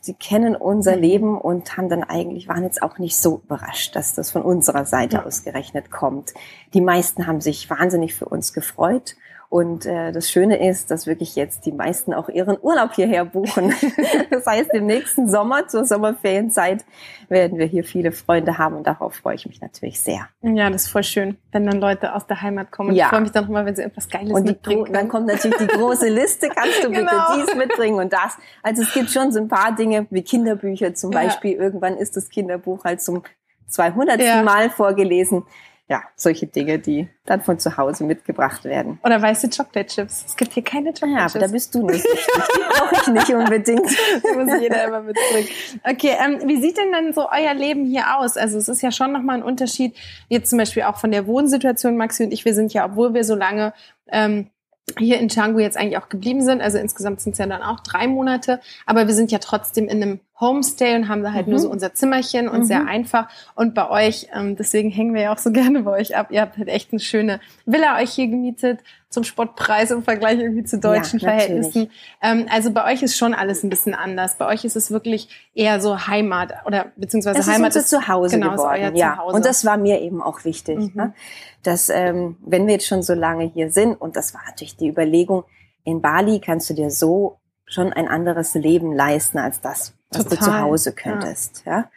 sie 0.00 0.14
kennen 0.14 0.56
unser 0.56 0.96
mhm. 0.96 1.02
Leben 1.02 1.40
und 1.40 1.76
haben 1.76 1.88
dann 1.88 2.02
eigentlich, 2.02 2.48
waren 2.48 2.64
jetzt 2.64 2.82
auch 2.82 2.98
nicht 2.98 3.16
so 3.16 3.42
überrascht, 3.44 3.94
dass 3.94 4.14
das 4.14 4.30
von 4.30 4.42
unserer 4.42 4.86
Seite 4.86 5.16
ja. 5.16 5.24
ausgerechnet 5.24 5.90
kommt. 5.90 6.34
Die 6.74 6.80
meisten 6.80 7.26
haben 7.26 7.40
sich 7.40 7.70
wahnsinnig 7.70 8.14
für 8.14 8.26
uns 8.26 8.52
gefreut 8.52 9.16
Und 9.48 9.86
äh, 9.86 10.10
das 10.12 10.30
Schöne 10.30 10.68
ist, 10.68 10.90
dass 10.90 11.06
wirklich 11.06 11.36
jetzt 11.36 11.66
die 11.66 11.72
meisten 11.72 12.12
auch 12.12 12.28
ihren 12.28 12.58
Urlaub 12.60 12.94
hierher 12.94 13.24
buchen. 13.24 13.72
das 14.30 14.44
heißt, 14.46 14.74
im 14.74 14.86
nächsten 14.86 15.28
Sommer 15.28 15.68
zur 15.68 15.84
Sommerferienzeit 15.86 16.84
werden 17.28 17.58
wir 17.58 17.66
hier 17.66 17.84
viele 17.84 18.12
Freunde 18.12 18.58
haben 18.58 18.76
und 18.76 18.86
darauf 18.86 19.14
freue 19.14 19.34
ich 19.36 19.46
mich 19.46 19.60
natürlich 19.60 20.00
sehr. 20.00 20.28
Ja, 20.42 20.68
das 20.70 20.82
ist 20.84 20.88
voll 20.88 21.04
schön, 21.04 21.36
wenn 21.52 21.66
dann 21.66 21.80
Leute 21.80 22.14
aus 22.14 22.26
der 22.26 22.42
Heimat 22.42 22.70
kommen. 22.72 22.92
Ja. 22.94 23.04
Ich 23.04 23.10
freue 23.10 23.20
mich 23.20 23.30
dann 23.32 23.44
nochmal, 23.44 23.66
wenn 23.66 23.76
sie 23.76 23.82
etwas 23.82 24.08
Geiles 24.08 24.32
Und 24.32 24.44
mitbringen. 24.44 24.84
gro- 24.84 24.92
dann 24.92 25.08
kommt 25.08 25.26
natürlich 25.26 25.56
die 25.58 25.66
große 25.68 26.08
Liste, 26.08 26.48
kannst 26.48 26.82
du 26.82 26.88
bitte 26.90 27.02
Genau. 27.06 27.36
dies 27.36 27.54
mitbringen 27.54 27.98
und 27.98 28.12
das. 28.12 28.36
Also 28.62 28.82
es 28.82 28.92
gibt 28.92 29.10
schon 29.10 29.32
so 29.32 29.40
ein 29.40 29.48
paar 29.48 29.74
Dinge 29.76 30.06
wie 30.10 30.22
Kinderbücher 30.22 30.94
zum 30.94 31.12
Ja. 31.12 31.22
Beispiel. 31.22 31.52
Irgendwann 31.52 31.96
ist 31.96 32.16
das 32.16 32.28
Kinderbuch 32.28 32.84
halt 32.84 33.00
zum 33.00 33.22
200. 33.68 34.20
Ja. 34.22 34.42
Mal 34.42 34.70
vorgelesen. 34.70 35.44
Ja, 35.88 36.02
solche 36.16 36.48
Dinge, 36.48 36.80
die 36.80 37.08
dann 37.26 37.42
von 37.42 37.60
zu 37.60 37.76
Hause 37.76 38.02
mitgebracht 38.02 38.64
werden. 38.64 38.98
Oder 39.04 39.22
weiße 39.22 39.48
Chocolate 39.48 39.86
Chips. 39.86 40.24
Es 40.26 40.36
gibt 40.36 40.54
hier 40.54 40.64
keine 40.64 40.92
Chocolate 40.92 41.12
Ja, 41.12 41.22
Chips. 41.26 41.36
aber 41.36 41.46
da 41.46 41.52
bist 41.52 41.74
du 41.76 41.86
nicht. 41.86 42.04
Die 42.04 42.60
brauche 42.78 42.94
ich 43.02 43.06
nicht 43.06 43.30
unbedingt. 43.30 43.88
Die 43.88 44.36
muss 44.36 44.60
jeder 44.60 44.84
immer 44.84 45.02
mitbringen. 45.02 45.46
Okay, 45.84 46.16
ähm, 46.24 46.40
wie 46.48 46.60
sieht 46.60 46.76
denn 46.76 46.90
dann 46.90 47.12
so 47.12 47.28
euer 47.30 47.54
Leben 47.54 47.84
hier 47.86 48.16
aus? 48.18 48.36
Also 48.36 48.58
es 48.58 48.68
ist 48.68 48.82
ja 48.82 48.90
schon 48.90 49.12
nochmal 49.12 49.36
ein 49.36 49.42
Unterschied, 49.44 49.94
jetzt 50.28 50.50
zum 50.50 50.58
Beispiel 50.58 50.82
auch 50.82 50.96
von 50.96 51.12
der 51.12 51.28
Wohnsituation, 51.28 51.96
Maxi 51.96 52.24
und 52.24 52.32
ich, 52.32 52.44
wir 52.44 52.54
sind 52.54 52.72
ja, 52.72 52.84
obwohl 52.84 53.14
wir 53.14 53.22
so 53.22 53.36
lange 53.36 53.72
ähm, 54.08 54.50
hier 54.98 55.18
in 55.20 55.28
Canggu 55.28 55.60
jetzt 55.60 55.76
eigentlich 55.76 55.98
auch 55.98 56.08
geblieben 56.08 56.42
sind, 56.42 56.62
also 56.62 56.78
insgesamt 56.78 57.20
sind 57.20 57.32
es 57.32 57.38
ja 57.38 57.46
dann 57.46 57.62
auch 57.62 57.80
drei 57.80 58.06
Monate, 58.08 58.60
aber 58.86 59.06
wir 59.06 59.14
sind 59.14 59.30
ja 59.32 59.38
trotzdem 59.38 59.88
in 59.88 60.02
einem 60.02 60.20
Homestay 60.38 60.94
und 60.96 61.08
haben 61.08 61.22
da 61.22 61.32
halt 61.32 61.46
Mhm. 61.46 61.52
nur 61.52 61.60
so 61.60 61.70
unser 61.70 61.94
Zimmerchen 61.94 62.48
und 62.48 62.60
Mhm. 62.60 62.64
sehr 62.64 62.86
einfach. 62.86 63.28
Und 63.54 63.74
bei 63.74 63.88
euch, 63.88 64.28
ähm, 64.34 64.54
deswegen 64.56 64.90
hängen 64.90 65.14
wir 65.14 65.22
ja 65.22 65.32
auch 65.32 65.38
so 65.38 65.50
gerne 65.74 65.82
bei 65.82 65.92
euch 65.92 66.14
ab, 66.16 66.26
ihr 66.30 66.42
habt 66.42 66.58
halt 66.58 66.68
echt 66.68 66.92
eine 66.92 67.00
schöne 67.00 67.40
Villa 67.64 67.98
euch 67.98 68.10
hier 68.10 68.26
gemietet, 68.28 68.80
zum 69.08 69.24
Spottpreis 69.24 69.90
im 69.92 70.02
Vergleich 70.02 70.38
irgendwie 70.38 70.64
zu 70.64 70.78
deutschen 70.78 71.18
Ja. 71.20 71.30
Verhältnissen. 71.30 71.90
Ähm, 72.22 72.46
also 72.50 72.70
bei 72.70 72.84
euch 72.92 73.02
ist 73.02 73.16
schon 73.16 73.32
alles 73.32 73.62
ein 73.62 73.70
bisschen 73.70 73.94
anders. 73.94 74.36
Bei 74.36 74.46
euch 74.46 74.64
ist 74.66 74.76
es 74.76 74.90
wirklich 74.90 75.28
eher 75.54 75.80
so 75.80 76.06
Heimat 76.06 76.52
oder 76.66 76.92
beziehungsweise 76.96 77.38
Es 77.38 77.46
ist 77.46 77.52
Heimat 77.54 77.74
unser 77.74 77.86
Zuhause 77.86 78.38
genau, 78.38 78.50
ist 78.52 78.56
geworden. 78.58 78.80
euer 78.82 78.94
ja. 78.94 79.14
Zuhause. 79.14 79.36
Und 79.36 79.46
das 79.46 79.64
war 79.64 79.78
mir 79.78 80.00
eben 80.02 80.20
auch 80.20 80.44
wichtig, 80.44 80.76
Mhm. 80.76 80.90
ne? 80.94 81.14
dass 81.62 81.88
wenn 81.88 82.36
wir 82.66 82.74
jetzt 82.74 82.86
schon 82.86 83.02
so 83.02 83.14
lange 83.14 83.44
hier 83.44 83.70
sind, 83.70 83.94
und 83.94 84.16
das 84.16 84.34
war 84.34 84.42
natürlich 84.46 84.76
die 84.76 84.88
Überlegung, 84.88 85.44
in 85.84 86.00
Bali 86.02 86.40
kannst 86.40 86.68
du 86.70 86.74
dir 86.74 86.90
so 86.90 87.38
schon 87.64 87.92
ein 87.92 88.06
anderes 88.06 88.54
Leben 88.54 88.92
leisten 88.92 89.38
als 89.38 89.60
das, 89.60 89.94
was 90.18 90.24
du 90.26 90.36
Total, 90.36 90.44
zu 90.44 90.60
Hause 90.60 90.92
könntest. 90.92 91.62
Ja. 91.66 91.90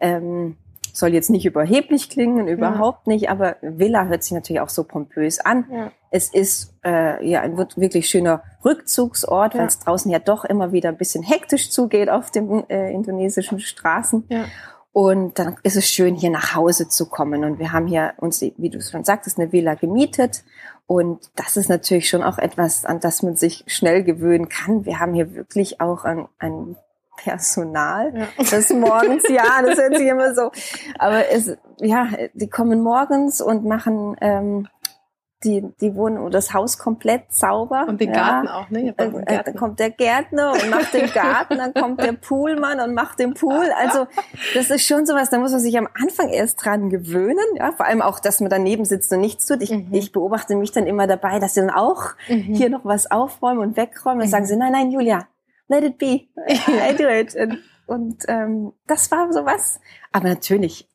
Ähm, 0.00 0.56
soll 0.92 1.14
jetzt 1.14 1.30
nicht 1.30 1.46
überheblich 1.46 2.10
klingen, 2.10 2.48
überhaupt 2.48 3.06
nicht, 3.06 3.30
aber 3.30 3.56
Villa 3.62 4.06
hört 4.06 4.22
sich 4.22 4.32
natürlich 4.32 4.60
auch 4.60 4.68
so 4.68 4.84
pompös 4.84 5.40
an. 5.40 5.64
Ja. 5.72 5.92
Es 6.10 6.28
ist 6.28 6.74
äh, 6.84 7.26
ja 7.26 7.40
ein 7.40 7.56
wirklich 7.56 8.10
schöner 8.10 8.42
Rückzugsort, 8.64 9.54
Ja. 9.54 9.60
weil 9.60 9.66
es 9.68 9.78
draußen 9.78 10.10
ja 10.10 10.18
doch 10.18 10.44
immer 10.44 10.72
wieder 10.72 10.90
ein 10.90 10.98
bisschen 10.98 11.22
hektisch 11.22 11.70
zugeht 11.70 12.10
auf 12.10 12.30
den 12.30 12.68
äh, 12.68 12.90
indonesischen 12.92 13.58
Straßen. 13.58 14.24
Ja. 14.28 14.44
Und 14.92 15.38
dann 15.38 15.56
ist 15.62 15.76
es 15.76 15.88
schön, 15.88 16.14
hier 16.14 16.28
nach 16.28 16.54
Hause 16.54 16.86
zu 16.86 17.08
kommen. 17.08 17.44
Und 17.44 17.58
wir 17.58 17.72
haben 17.72 17.86
hier 17.86 18.12
uns, 18.18 18.42
wie 18.42 18.68
du 18.68 18.82
schon 18.82 19.04
sagtest, 19.04 19.38
eine 19.38 19.50
Villa 19.50 19.72
gemietet. 19.74 20.44
Und 20.86 21.30
das 21.36 21.56
ist 21.56 21.70
natürlich 21.70 22.10
schon 22.10 22.22
auch 22.22 22.36
etwas, 22.36 22.84
an 22.84 23.00
das 23.00 23.22
man 23.22 23.36
sich 23.36 23.64
schnell 23.66 24.04
gewöhnen 24.04 24.50
kann. 24.50 24.84
Wir 24.84 25.00
haben 25.00 25.14
hier 25.14 25.34
wirklich 25.34 25.80
auch 25.80 26.04
ein, 26.04 26.28
ein 26.38 26.76
Personal, 27.22 28.12
Ja. 28.16 28.26
das 28.50 28.70
morgens, 28.70 29.24
ja, 29.28 29.62
das 29.64 29.78
hört 29.78 29.96
sich 29.96 30.06
immer 30.08 30.34
so, 30.34 30.50
aber 30.98 31.28
es, 31.30 31.56
ja, 31.80 32.08
die 32.34 32.48
kommen 32.48 32.82
morgens 32.82 33.40
und 33.40 33.64
machen 33.64 34.16
ähm, 34.20 34.68
die, 35.44 35.64
die 35.80 35.90
oder 35.90 36.30
das 36.30 36.54
Haus 36.54 36.78
komplett 36.78 37.32
sauber. 37.32 37.86
Und 37.88 38.00
den 38.00 38.10
ja. 38.12 38.14
Garten 38.14 38.46
auch, 38.48 38.70
ne? 38.70 38.80
Äh, 38.80 38.88
äh, 38.90 39.10
Garten. 39.10 39.26
Dann 39.44 39.56
kommt 39.56 39.80
der 39.80 39.90
Gärtner 39.90 40.52
und 40.52 40.70
macht 40.70 40.94
den 40.94 41.10
Garten, 41.12 41.58
dann 41.58 41.74
kommt 41.74 42.00
der 42.00 42.12
Poolmann 42.12 42.78
und 42.78 42.94
macht 42.94 43.18
den 43.18 43.34
Pool. 43.34 43.66
Also 43.76 44.06
das 44.54 44.70
ist 44.70 44.86
schon 44.86 45.04
sowas, 45.04 45.30
da 45.30 45.38
muss 45.38 45.50
man 45.50 45.60
sich 45.60 45.76
am 45.76 45.88
Anfang 46.00 46.28
erst 46.28 46.64
dran 46.64 46.90
gewöhnen. 46.90 47.38
Ja, 47.56 47.72
vor 47.72 47.86
allem 47.86 48.02
auch, 48.02 48.20
dass 48.20 48.40
man 48.40 48.50
daneben 48.50 48.84
sitzt 48.84 49.12
und 49.12 49.20
nichts 49.20 49.46
tut. 49.46 49.62
Ich, 49.62 49.72
Mhm. 49.72 49.88
ich 49.90 50.12
beobachte 50.12 50.54
mich 50.54 50.70
dann 50.70 50.86
immer 50.86 51.08
dabei, 51.08 51.40
dass 51.40 51.54
sie 51.54 51.60
dann 51.60 51.70
auch 51.70 52.10
Mhm. 52.28 52.54
hier 52.54 52.70
noch 52.70 52.84
was 52.84 53.10
aufräumen 53.10 53.58
und 53.58 53.76
wegräumen. 53.76 54.20
Dann 54.20 54.28
Mhm. 54.28 54.30
sagen 54.32 54.46
sie, 54.46 54.56
nein, 54.56 54.70
nein, 54.72 54.90
Julia, 54.92 55.26
let 55.72 55.84
it 55.84 55.98
be. 55.98 56.28
I 56.48 56.94
do 56.96 57.08
it. 57.08 57.34
Und, 57.34 57.58
und 57.86 58.24
ähm, 58.28 58.72
das 58.86 59.10
war 59.10 59.32
sowas. 59.32 59.80
Aber 60.12 60.28
natürlich 60.28 60.88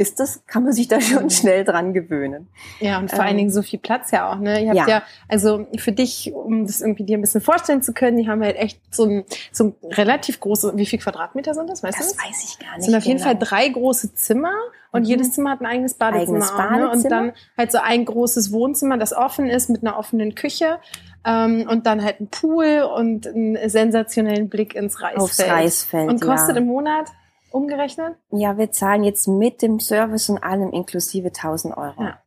ist 0.00 0.18
das, 0.18 0.44
kann 0.46 0.64
man 0.64 0.72
sich 0.72 0.88
da 0.88 0.98
schon 1.00 1.24
Mhm. 1.24 1.30
schnell 1.30 1.62
dran 1.64 1.92
gewöhnen. 1.92 2.48
Ja, 2.80 2.98
und 2.98 3.10
vor 3.10 3.20
Ähm, 3.20 3.26
allen 3.26 3.36
Dingen 3.36 3.50
so 3.50 3.60
viel 3.60 3.78
Platz 3.78 4.10
ja 4.10 4.30
auch, 4.32 4.36
ne? 4.38 4.62
Ihr 4.62 4.68
habt 4.70 4.76
ja. 4.78 4.88
ja. 4.88 5.02
also 5.28 5.66
für 5.76 5.92
dich, 5.92 6.32
um 6.34 6.66
das 6.66 6.80
irgendwie 6.80 7.04
dir 7.04 7.18
ein 7.18 7.20
bisschen 7.20 7.42
vorstellen 7.42 7.82
zu 7.82 7.92
können, 7.92 8.16
die 8.16 8.26
haben 8.28 8.42
halt 8.42 8.56
echt 8.56 8.80
so 8.90 9.04
ein, 9.04 9.24
so 9.52 9.64
ein 9.64 9.74
relativ 9.90 10.40
große, 10.40 10.72
wie 10.76 10.86
viel 10.86 10.98
Quadratmeter 10.98 11.52
sind 11.52 11.68
das, 11.68 11.82
weißt 11.82 11.98
du 11.98 12.02
Das 12.02 12.16
das? 12.16 12.26
weiß 12.26 12.44
ich 12.44 12.58
gar 12.58 12.70
Es 12.70 12.76
nicht. 12.78 12.86
sind 12.86 12.94
auf 12.96 13.04
jeden 13.04 13.18
genau. 13.18 13.28
Fall 13.30 13.38
drei 13.38 13.68
große 13.68 14.14
Zimmer 14.14 14.54
und 14.90 15.02
Mhm. 15.02 15.08
jedes 15.08 15.32
Zimmer 15.32 15.50
hat 15.50 15.60
ein 15.60 15.66
eigenes 15.66 15.94
Badezimmer. 15.94 16.36
Eigenes 16.36 16.50
auch, 16.50 16.56
ne? 16.58 16.64
Und 16.64 16.80
Badezimmer. 17.02 17.08
dann 17.10 17.32
halt 17.58 17.70
so 17.72 17.78
ein 17.78 18.04
großes 18.06 18.52
Wohnzimmer, 18.52 18.96
das 18.96 19.12
offen 19.12 19.50
ist 19.50 19.68
mit 19.68 19.82
einer 19.82 19.98
offenen 19.98 20.34
Küche 20.34 20.78
ähm, 21.26 21.66
und 21.70 21.84
dann 21.86 22.02
halt 22.02 22.20
ein 22.20 22.28
Pool 22.28 22.88
und 22.96 23.26
einen 23.26 23.68
sensationellen 23.68 24.48
Blick 24.48 24.74
ins 24.74 25.02
Reisfeld. 25.02 25.20
Aufs 25.22 25.40
Reisfeld. 25.40 26.08
Und 26.08 26.20
kostet 26.22 26.56
ja. 26.56 26.62
im 26.62 26.66
Monat 26.68 27.10
umgerechnet? 27.52 28.16
Ja, 28.30 28.56
wir 28.58 28.70
zahlen 28.72 29.04
jetzt 29.04 29.26
mit 29.28 29.62
dem 29.62 29.80
Service 29.80 30.28
und 30.28 30.42
allem 30.42 30.70
inklusive 30.70 31.28
1000 31.28 31.76
Euro. 31.76 32.02
Ja. 32.02 32.18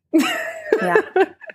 Ja, 0.82 0.96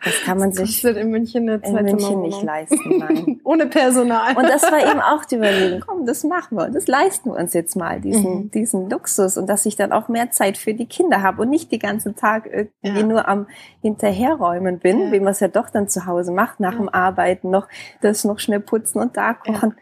das 0.04 0.22
kann 0.24 0.38
man 0.38 0.52
sich 0.52 0.80
Kostet 0.82 0.96
in 0.96 1.10
München 1.10 1.48
in 1.48 1.74
München 1.74 2.20
nicht 2.22 2.40
leisten. 2.42 2.98
Nein. 2.98 3.40
Ohne 3.44 3.66
Personal. 3.66 4.36
Und 4.36 4.48
das 4.48 4.62
war 4.62 4.78
eben 4.88 5.00
auch 5.00 5.24
die 5.24 5.34
Überlegung, 5.36 5.80
komm, 5.86 6.06
das 6.06 6.22
machen 6.24 6.56
wir, 6.56 6.70
das 6.70 6.86
leisten 6.86 7.30
wir 7.30 7.36
uns 7.36 7.52
jetzt 7.52 7.74
mal, 7.76 8.00
diesen, 8.00 8.44
Mhm. 8.44 8.50
diesen 8.52 8.88
Luxus 8.90 9.36
und 9.36 9.48
dass 9.48 9.66
ich 9.66 9.74
dann 9.76 9.92
auch 9.92 10.08
mehr 10.08 10.30
Zeit 10.30 10.56
für 10.56 10.72
die 10.72 10.86
Kinder 10.86 11.20
habe 11.22 11.42
und 11.42 11.50
nicht 11.50 11.70
den 11.72 11.80
ganzen 11.80 12.14
Tag 12.16 12.46
irgendwie 12.46 13.00
Ja. 13.00 13.06
nur 13.06 13.28
am 13.28 13.48
Hinterherräumen 13.82 14.78
bin, 14.78 15.00
Ja. 15.06 15.12
wie 15.12 15.20
man 15.20 15.32
es 15.32 15.40
ja 15.40 15.48
doch 15.48 15.68
dann 15.68 15.88
zu 15.88 16.06
Hause 16.06 16.32
macht, 16.32 16.60
nach 16.60 16.72
Ja. 16.72 16.78
dem 16.78 16.88
Arbeiten 16.88 17.50
noch 17.50 17.66
das 18.00 18.24
noch 18.24 18.38
schnell 18.38 18.60
putzen 18.60 19.00
und 19.00 19.16
da 19.16 19.34
kochen. 19.34 19.74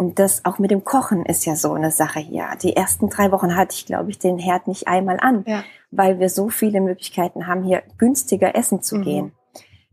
Und 0.00 0.18
das 0.18 0.46
auch 0.46 0.58
mit 0.58 0.70
dem 0.70 0.82
Kochen 0.82 1.26
ist 1.26 1.44
ja 1.44 1.56
so 1.56 1.74
eine 1.74 1.90
Sache 1.90 2.20
hier. 2.20 2.46
Die 2.62 2.74
ersten 2.74 3.10
drei 3.10 3.30
Wochen 3.32 3.54
hatte 3.54 3.74
ich, 3.76 3.84
glaube 3.84 4.08
ich, 4.08 4.18
den 4.18 4.38
Herd 4.38 4.66
nicht 4.66 4.88
einmal 4.88 5.18
an, 5.20 5.44
Ja. 5.46 5.62
weil 5.90 6.18
wir 6.18 6.30
so 6.30 6.48
viele 6.48 6.80
Möglichkeiten 6.80 7.46
haben, 7.46 7.64
hier 7.64 7.82
günstiger 7.98 8.56
essen 8.56 8.80
zu 8.80 8.96
Mhm. 8.96 9.02
gehen. 9.02 9.32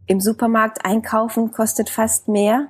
Im 0.05 0.21
Supermarkt 0.21 0.85
einkaufen 0.85 1.51
kostet 1.51 1.89
fast 1.89 2.29
mehr, 2.29 2.67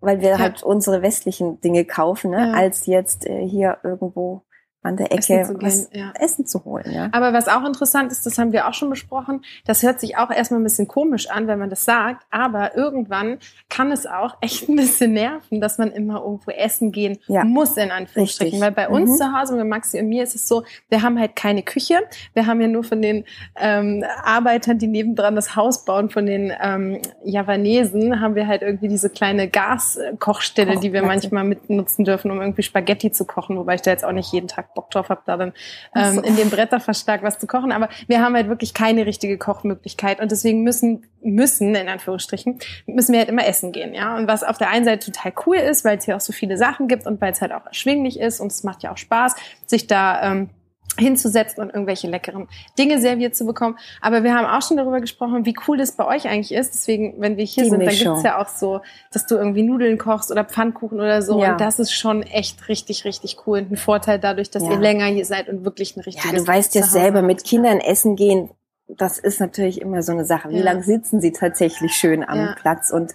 weil 0.00 0.20
wir 0.20 0.30
Ja. 0.30 0.38
halt 0.40 0.64
unsere 0.64 1.00
westlichen 1.00 1.60
Dinge 1.60 1.84
kaufen, 1.84 2.32
ne, 2.32 2.48
Ja. 2.48 2.52
als 2.54 2.86
jetzt 2.86 3.24
äh, 3.24 3.46
hier 3.46 3.78
irgendwo 3.84 4.42
an 4.84 4.96
der 4.96 5.10
Essen 5.12 5.32
Ecke 5.38 5.48
gehen, 5.54 5.62
was 5.62 5.88
ja. 5.92 6.12
Essen 6.20 6.46
zu 6.46 6.64
holen. 6.64 6.90
Ja. 6.92 7.08
Aber 7.12 7.32
was 7.32 7.48
auch 7.48 7.64
interessant 7.64 8.12
ist, 8.12 8.26
das 8.26 8.38
haben 8.38 8.52
wir 8.52 8.68
auch 8.68 8.74
schon 8.74 8.90
besprochen, 8.90 9.42
das 9.66 9.82
hört 9.82 9.98
sich 9.98 10.16
auch 10.16 10.30
erstmal 10.30 10.60
ein 10.60 10.64
bisschen 10.64 10.86
komisch 10.86 11.28
an, 11.30 11.46
wenn 11.48 11.58
man 11.58 11.70
das 11.70 11.84
sagt, 11.84 12.24
aber 12.30 12.76
irgendwann 12.76 13.38
kann 13.68 13.90
es 13.90 14.06
auch 14.06 14.36
echt 14.40 14.68
ein 14.68 14.76
bisschen 14.76 15.12
nerven, 15.14 15.60
dass 15.60 15.78
man 15.78 15.90
immer 15.90 16.20
irgendwo 16.22 16.50
essen 16.52 16.92
gehen 16.92 17.18
Ja. 17.26 17.44
muss, 17.44 17.76
in 17.76 17.90
Anführungsstrichen. 17.90 18.60
Richtig. 18.60 18.60
Weil 18.60 18.72
bei 18.72 18.88
uns 18.88 19.10
Mhm. 19.12 19.16
zu 19.16 19.32
Hause, 19.32 19.56
mit 19.56 19.66
Maxi 19.66 19.98
und 19.98 20.08
mir, 20.08 20.22
ist 20.22 20.34
es 20.34 20.46
so, 20.46 20.62
wir 20.88 21.02
haben 21.02 21.18
halt 21.18 21.34
keine 21.34 21.62
Küche. 21.62 22.00
Wir 22.34 22.46
haben 22.46 22.60
ja 22.60 22.68
nur 22.68 22.84
von 22.84 23.00
den 23.02 23.24
ähm, 23.56 24.04
Arbeitern, 24.22 24.78
die 24.78 24.86
nebendran 24.86 25.34
das 25.34 25.56
Haus 25.56 25.84
bauen, 25.84 26.10
von 26.10 26.26
den 26.26 26.52
ähm, 26.62 27.00
Javanesen, 27.24 28.20
haben 28.20 28.34
wir 28.34 28.46
halt 28.46 28.62
irgendwie 28.62 28.88
diese 28.88 29.08
kleine 29.10 29.48
Gaskochstelle, 29.48 30.78
die 30.78 30.92
wir 30.92 31.02
manchmal 31.02 31.44
mitnutzen 31.44 32.04
dürfen, 32.04 32.30
um 32.30 32.40
irgendwie 32.40 32.62
Spaghetti 32.62 33.10
zu 33.12 33.24
kochen, 33.24 33.56
wobei 33.56 33.74
ich 33.76 33.82
da 33.82 33.90
jetzt 33.90 34.04
auch 34.04 34.12
nicht 34.12 34.32
jeden 34.32 34.48
Tag 34.48 34.73
Bock 34.74 34.90
drauf 34.90 35.08
habe, 35.08 35.22
da 35.26 35.36
dann 35.36 35.52
ähm, 35.94 36.14
so. 36.14 36.20
in 36.22 36.36
dem 36.36 36.50
Bretterverschlag 36.50 37.22
was 37.22 37.38
zu 37.38 37.46
kochen. 37.46 37.72
Aber 37.72 37.88
wir 38.06 38.20
haben 38.20 38.34
halt 38.34 38.48
wirklich 38.48 38.74
keine 38.74 39.06
richtige 39.06 39.38
Kochmöglichkeit 39.38 40.20
und 40.20 40.30
deswegen 40.30 40.62
müssen, 40.62 41.04
müssen, 41.22 41.74
in 41.74 41.88
Anführungsstrichen, 41.88 42.58
müssen 42.86 43.12
wir 43.12 43.20
halt 43.20 43.28
immer 43.28 43.46
essen 43.46 43.72
gehen, 43.72 43.94
ja. 43.94 44.16
Und 44.16 44.28
was 44.28 44.42
auf 44.42 44.58
der 44.58 44.70
einen 44.70 44.84
Seite 44.84 45.12
total 45.12 45.32
cool 45.46 45.56
ist, 45.56 45.84
weil 45.84 45.98
es 45.98 46.04
hier 46.04 46.16
auch 46.16 46.20
so 46.20 46.32
viele 46.32 46.56
Sachen 46.56 46.88
gibt 46.88 47.06
und 47.06 47.20
weil 47.20 47.32
es 47.32 47.40
halt 47.40 47.52
auch 47.52 47.66
erschwinglich 47.66 48.20
ist 48.20 48.40
und 48.40 48.52
es 48.52 48.64
macht 48.64 48.82
ja 48.82 48.92
auch 48.92 48.98
Spaß, 48.98 49.34
sich 49.66 49.86
da 49.86 50.32
ähm, 50.32 50.50
hinzusetzen 50.98 51.62
und 51.62 51.70
irgendwelche 51.70 52.08
leckeren 52.08 52.48
Dinge 52.78 53.00
serviert 53.00 53.34
zu 53.36 53.44
bekommen. 53.46 53.78
Aber 54.00 54.22
wir 54.24 54.34
haben 54.34 54.46
auch 54.46 54.66
schon 54.66 54.76
darüber 54.76 55.00
gesprochen, 55.00 55.44
wie 55.46 55.54
cool 55.66 55.76
das 55.78 55.92
bei 55.92 56.06
euch 56.06 56.26
eigentlich 56.28 56.52
ist. 56.52 56.74
Deswegen, 56.74 57.14
wenn 57.18 57.36
wir 57.36 57.44
hier 57.44 57.64
Die 57.64 57.70
sind, 57.70 57.80
dann 57.80 57.86
Mischung. 57.88 58.14
gibt's 58.14 58.22
ja 58.24 58.40
auch 58.40 58.48
so, 58.48 58.80
dass 59.12 59.26
du 59.26 59.36
irgendwie 59.36 59.62
Nudeln 59.62 59.98
kochst 59.98 60.30
oder 60.30 60.44
Pfannkuchen 60.44 60.98
oder 61.00 61.22
so. 61.22 61.40
Ja. 61.42 61.52
Und 61.52 61.60
das 61.60 61.78
ist 61.78 61.92
schon 61.92 62.22
echt 62.22 62.68
richtig, 62.68 63.04
richtig 63.04 63.38
cool. 63.46 63.58
Und 63.60 63.72
ein 63.72 63.76
Vorteil 63.76 64.18
dadurch, 64.18 64.50
dass 64.50 64.62
Ja. 64.62 64.72
ihr 64.72 64.78
länger 64.78 65.06
hier 65.06 65.24
seid 65.24 65.48
und 65.48 65.64
wirklich 65.64 65.96
ein 65.96 66.00
richtiges 66.00 66.30
Ja, 66.30 66.36
du 66.38 66.46
weißt 66.46 66.74
ja 66.74 66.82
selber, 66.82 67.22
mit 67.22 67.44
Kindern 67.44 67.80
essen 67.80 68.16
gehen, 68.16 68.50
das 68.88 69.18
ist 69.18 69.40
natürlich 69.40 69.80
immer 69.80 70.02
so 70.02 70.12
eine 70.12 70.24
Sache. 70.24 70.50
Wie 70.50 70.58
Ja. 70.58 70.64
lange 70.64 70.82
sitzen 70.82 71.20
sie 71.20 71.32
tatsächlich 71.32 71.92
schön 71.94 72.22
am. 72.22 72.54
Platz? 72.60 72.90
Und 72.90 73.14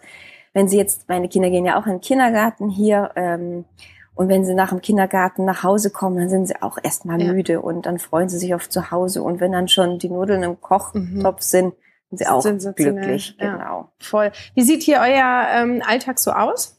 wenn 0.54 0.68
sie 0.68 0.78
jetzt, 0.78 1.08
meine 1.08 1.30
Kinder 1.30 1.50
gehen 1.52 1.64
ja 1.66 1.80
auch 1.80 1.86
in 1.86 1.94
den 1.94 2.02
Kindergarten 2.02 2.70
hier, 2.70 3.12
ähm, 3.16 3.66
und 4.20 4.28
wenn 4.28 4.44
sie 4.44 4.54
nach 4.54 4.68
dem 4.70 4.82
Kindergarten 4.82 5.46
nach 5.46 5.64
Hause 5.64 5.92
kommen, 5.92 6.18
dann 6.18 6.28
sind 6.28 6.46
sie 6.50 6.62
auch 6.62 6.78
erstmal 6.84 7.22
Ja. 7.22 7.32
müde 7.32 7.62
und 7.62 7.86
dann 7.86 8.00
freuen 8.00 8.28
sie 8.28 8.38
sich 8.38 8.54
auf 8.54 8.68
zu 8.68 8.92
Hause. 8.92 9.24
Und 9.24 9.40
wenn 9.40 9.54
dann 9.54 9.70
schon 9.70 9.98
die 9.98 10.10
Nudeln 10.10 10.44
im 10.44 10.60
Kochtopf 10.60 10.94
Mhm. 11.14 11.36
sind, 11.40 11.74
sind 12.10 12.18
sie 12.18 12.28
auch 12.28 12.42
Sensationell, 12.42 12.96
glücklich. 12.96 13.38
ja. 13.40 13.54
Genau. 13.56 13.92
Voll. 14.00 14.34
Wie 14.56 14.64
sieht 14.64 14.84
hier 14.84 14.98
euer 15.00 15.48
ähm, 15.54 15.82
Alltag 15.88 16.20
so 16.20 16.32
aus? 16.32 16.78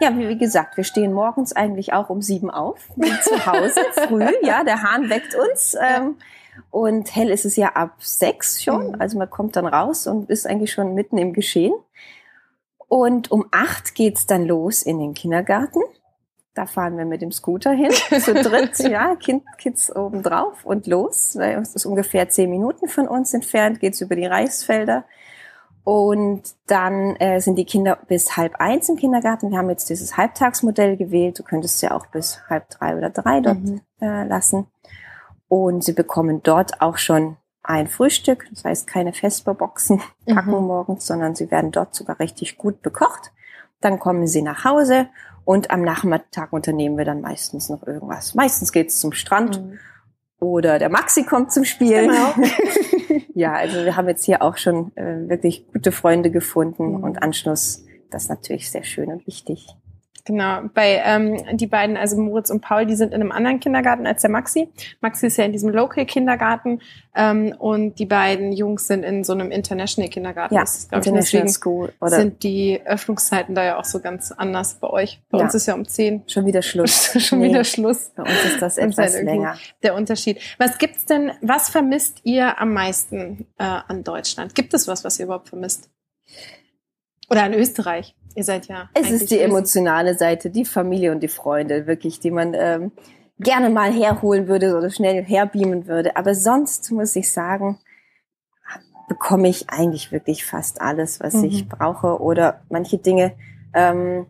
Ja, 0.00 0.18
wie, 0.18 0.28
wie 0.28 0.36
gesagt, 0.36 0.76
wir 0.76 0.82
stehen 0.82 1.12
morgens 1.12 1.52
eigentlich 1.54 1.92
auch 1.92 2.10
um 2.10 2.20
sieben 2.22 2.50
auf, 2.50 2.88
zu 3.22 3.46
Hause, 3.46 3.80
früh, 4.08 4.26
ja, 4.42 4.64
der 4.64 4.82
Hahn 4.82 5.08
weckt 5.10 5.36
uns. 5.36 5.76
Ähm, 5.80 6.16
und 6.72 7.14
hell 7.14 7.30
ist 7.30 7.44
es 7.44 7.54
ja 7.54 7.68
ab 7.68 7.92
sechs 7.98 8.64
schon, 8.64 8.88
Mhm. 8.88 8.96
also 9.00 9.16
man 9.16 9.30
kommt 9.30 9.54
dann 9.54 9.66
raus 9.66 10.08
und 10.08 10.28
ist 10.28 10.44
eigentlich 10.44 10.72
schon 10.72 10.94
mitten 10.94 11.18
im 11.18 11.32
Geschehen. 11.32 11.74
Und 12.88 13.30
um 13.30 13.46
acht 13.52 13.94
geht's 13.94 14.26
dann 14.26 14.44
los 14.44 14.82
in 14.82 14.98
den 14.98 15.14
Kindergarten. 15.14 15.80
Da 16.54 16.66
fahren 16.66 16.96
wir 16.96 17.04
mit 17.04 17.20
dem 17.20 17.32
Scooter 17.32 17.72
hin, 17.72 17.90
zu 18.20 18.32
dritt, 18.32 18.78
ja, 18.78 19.16
kind, 19.16 19.42
Kids 19.58 19.94
oben 19.94 20.22
drauf 20.22 20.64
und 20.64 20.86
los. 20.86 21.36
weil 21.36 21.58
Es 21.58 21.74
ist 21.74 21.84
ungefähr 21.84 22.28
zehn 22.28 22.48
Minuten 22.50 22.88
von 22.88 23.08
uns 23.08 23.34
entfernt, 23.34 23.80
geht's 23.80 24.00
über 24.00 24.14
die 24.14 24.26
Reisfelder. 24.26 25.04
Und 25.82 26.42
dann 26.66 27.16
äh, 27.16 27.40
sind 27.40 27.56
die 27.56 27.66
Kinder 27.66 27.98
bis 28.08 28.36
halb 28.38 28.54
eins 28.58 28.88
im 28.88 28.96
Kindergarten. 28.96 29.50
Wir 29.50 29.58
haben 29.58 29.68
jetzt 29.68 29.90
dieses 29.90 30.16
Halbtagsmodell 30.16 30.96
gewählt. 30.96 31.38
Du 31.38 31.42
könntest 31.42 31.82
ja 31.82 31.90
auch 31.90 32.06
bis 32.06 32.40
halb 32.48 32.70
drei 32.70 32.96
oder 32.96 33.10
drei 33.10 33.40
dort 33.40 33.58
Mhm. 33.58 33.80
äh, 34.00 34.24
lassen. 34.24 34.66
Und 35.48 35.84
sie 35.84 35.92
bekommen 35.92 36.42
dort 36.42 36.80
auch 36.80 36.96
schon 36.96 37.36
ein 37.62 37.86
Frühstück. 37.86 38.46
Das 38.50 38.64
heißt, 38.64 38.86
keine 38.86 39.12
Vesperboxen 39.12 40.00
packen 40.26 40.52
Mhm. 40.52 40.66
morgens, 40.66 41.06
sondern 41.06 41.34
sie 41.34 41.50
werden 41.50 41.70
dort 41.70 41.94
sogar 41.94 42.18
richtig 42.18 42.56
gut 42.56 42.80
bekocht. 42.80 43.32
Dann 43.84 43.98
kommen 43.98 44.26
sie 44.26 44.40
nach 44.42 44.64
Hause 44.64 45.08
und 45.44 45.70
am 45.70 45.82
Nachmittag 45.82 46.52
unternehmen 46.52 46.96
wir 46.96 47.04
dann 47.04 47.20
meistens 47.20 47.68
noch 47.68 47.86
irgendwas. 47.86 48.34
Meistens 48.34 48.72
geht's 48.72 48.98
zum 48.98 49.12
Strand 49.12 49.60
Mhm. 49.62 49.78
oder 50.40 50.78
der 50.78 50.88
Maxi 50.88 51.24
kommt 51.24 51.52
zum 51.52 51.64
Spielen. 51.64 52.08
Genau. 52.10 52.34
ja, 53.34 53.52
also 53.52 53.84
wir 53.84 53.96
haben 53.96 54.08
jetzt 54.08 54.24
hier 54.24 54.40
auch 54.40 54.56
schon 54.56 54.96
äh, 54.96 55.28
wirklich 55.28 55.66
gute 55.72 55.92
Freunde 55.92 56.30
gefunden 56.30 56.96
Mhm. 56.96 57.04
und 57.04 57.22
Anschluss. 57.22 57.84
Das 58.10 58.22
ist 58.24 58.28
natürlich 58.30 58.70
sehr 58.70 58.84
schön 58.84 59.10
und 59.10 59.26
wichtig. 59.26 59.66
Genau, 60.26 60.62
bei 60.72 61.02
ähm, 61.04 61.36
die 61.58 61.66
beiden, 61.66 61.98
also 61.98 62.16
Moritz 62.16 62.48
und 62.48 62.62
Paul, 62.62 62.86
die 62.86 62.96
sind 62.96 63.12
in 63.12 63.20
einem 63.20 63.30
anderen 63.30 63.60
Kindergarten 63.60 64.06
als 64.06 64.22
der 64.22 64.30
Maxi. 64.30 64.70
Maxi 65.02 65.26
ist 65.26 65.36
ja 65.36 65.44
in 65.44 65.52
diesem 65.52 65.68
Local-Kindergarten 65.68 66.80
ähm, 67.14 67.54
und 67.58 67.98
die 67.98 68.06
beiden 68.06 68.52
Jungs 68.52 68.86
sind 68.86 69.02
in 69.02 69.22
so 69.22 69.34
einem 69.34 69.50
International-Kindergarten. 69.50 70.54
Ja, 70.54 70.62
Das 70.62 70.76
ist, 70.78 70.86
ich, 70.86 70.96
International 70.96 71.22
deswegen 71.44 71.48
School 71.48 71.92
oder 72.00 72.10
sind 72.16 72.42
die 72.42 72.80
Öffnungszeiten 72.86 73.54
da 73.54 73.64
ja 73.64 73.78
auch 73.78 73.84
so 73.84 74.00
ganz 74.00 74.32
anders 74.32 74.76
bei 74.80 74.88
euch. 74.88 75.20
Bei 75.28 75.38
Ja. 75.38 75.44
uns 75.44 75.54
ist 75.54 75.66
ja 75.66 75.74
um 75.74 75.86
10 75.86 76.22
schon 76.26 76.46
wieder 76.46 76.62
Schluss. 76.62 77.12
schon 77.22 77.40
Nee, 77.40 77.50
wieder 77.50 77.64
Schluss. 77.64 78.10
Bei 78.16 78.22
uns 78.22 78.44
ist 78.46 78.62
das 78.62 78.78
etwas 78.78 78.96
halt 78.96 79.14
irgendwie 79.14 79.30
länger. 79.34 79.56
Der 79.82 79.94
Unterschied. 79.94 80.40
Was 80.56 80.78
gibt's 80.78 81.04
denn, 81.04 81.32
was 81.42 81.68
vermisst 81.68 82.20
ihr 82.24 82.58
am 82.58 82.72
meisten 82.72 83.46
äh, 83.58 83.64
an 83.64 84.04
Deutschland? 84.04 84.54
Gibt 84.54 84.72
es 84.72 84.88
was, 84.88 85.04
was 85.04 85.18
ihr 85.18 85.26
überhaupt 85.26 85.50
vermisst? 85.50 85.90
Oder 87.30 87.44
an 87.44 87.54
Österreich? 87.54 88.14
Ihr 88.34 88.44
seid 88.44 88.66
ja. 88.66 88.88
Es 88.94 89.10
ist 89.10 89.30
die 89.30 89.38
emotionale 89.38 90.16
Seite, 90.18 90.50
die 90.50 90.64
Familie 90.64 91.12
und 91.12 91.20
die 91.20 91.28
Freunde, 91.28 91.86
wirklich, 91.86 92.20
die 92.20 92.30
man 92.30 92.52
ähm, 92.54 92.92
gerne 93.38 93.70
mal 93.70 93.92
herholen 93.92 94.48
würde 94.48 94.76
oder 94.76 94.90
schnell 94.90 95.22
herbeamen 95.24 95.86
würde. 95.86 96.16
Aber 96.16 96.34
sonst 96.34 96.90
muss 96.90 97.14
ich 97.16 97.32
sagen, 97.32 97.78
bekomme 99.08 99.48
ich 99.48 99.70
eigentlich 99.70 100.12
wirklich 100.12 100.44
fast 100.44 100.80
alles, 100.80 101.20
was 101.20 101.34
Mhm. 101.34 101.44
ich 101.44 101.68
brauche. 101.68 102.20
Oder 102.20 102.62
manche 102.70 102.98
Dinge 102.98 103.34
ähm, 103.74 104.26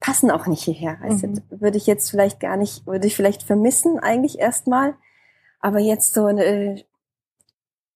passen 0.00 0.30
auch 0.30 0.46
nicht 0.46 0.62
hierher. 0.62 0.98
Also 1.02 1.26
Mhm. 1.26 1.42
würde 1.50 1.76
ich 1.76 1.86
jetzt 1.86 2.10
vielleicht 2.10 2.40
gar 2.40 2.56
nicht, 2.56 2.86
würde 2.86 3.06
ich 3.06 3.16
vielleicht 3.16 3.42
vermissen 3.42 3.98
eigentlich 3.98 4.38
erstmal. 4.38 4.94
Aber 5.60 5.78
jetzt 5.80 6.14
so 6.14 6.26
eine 6.26 6.82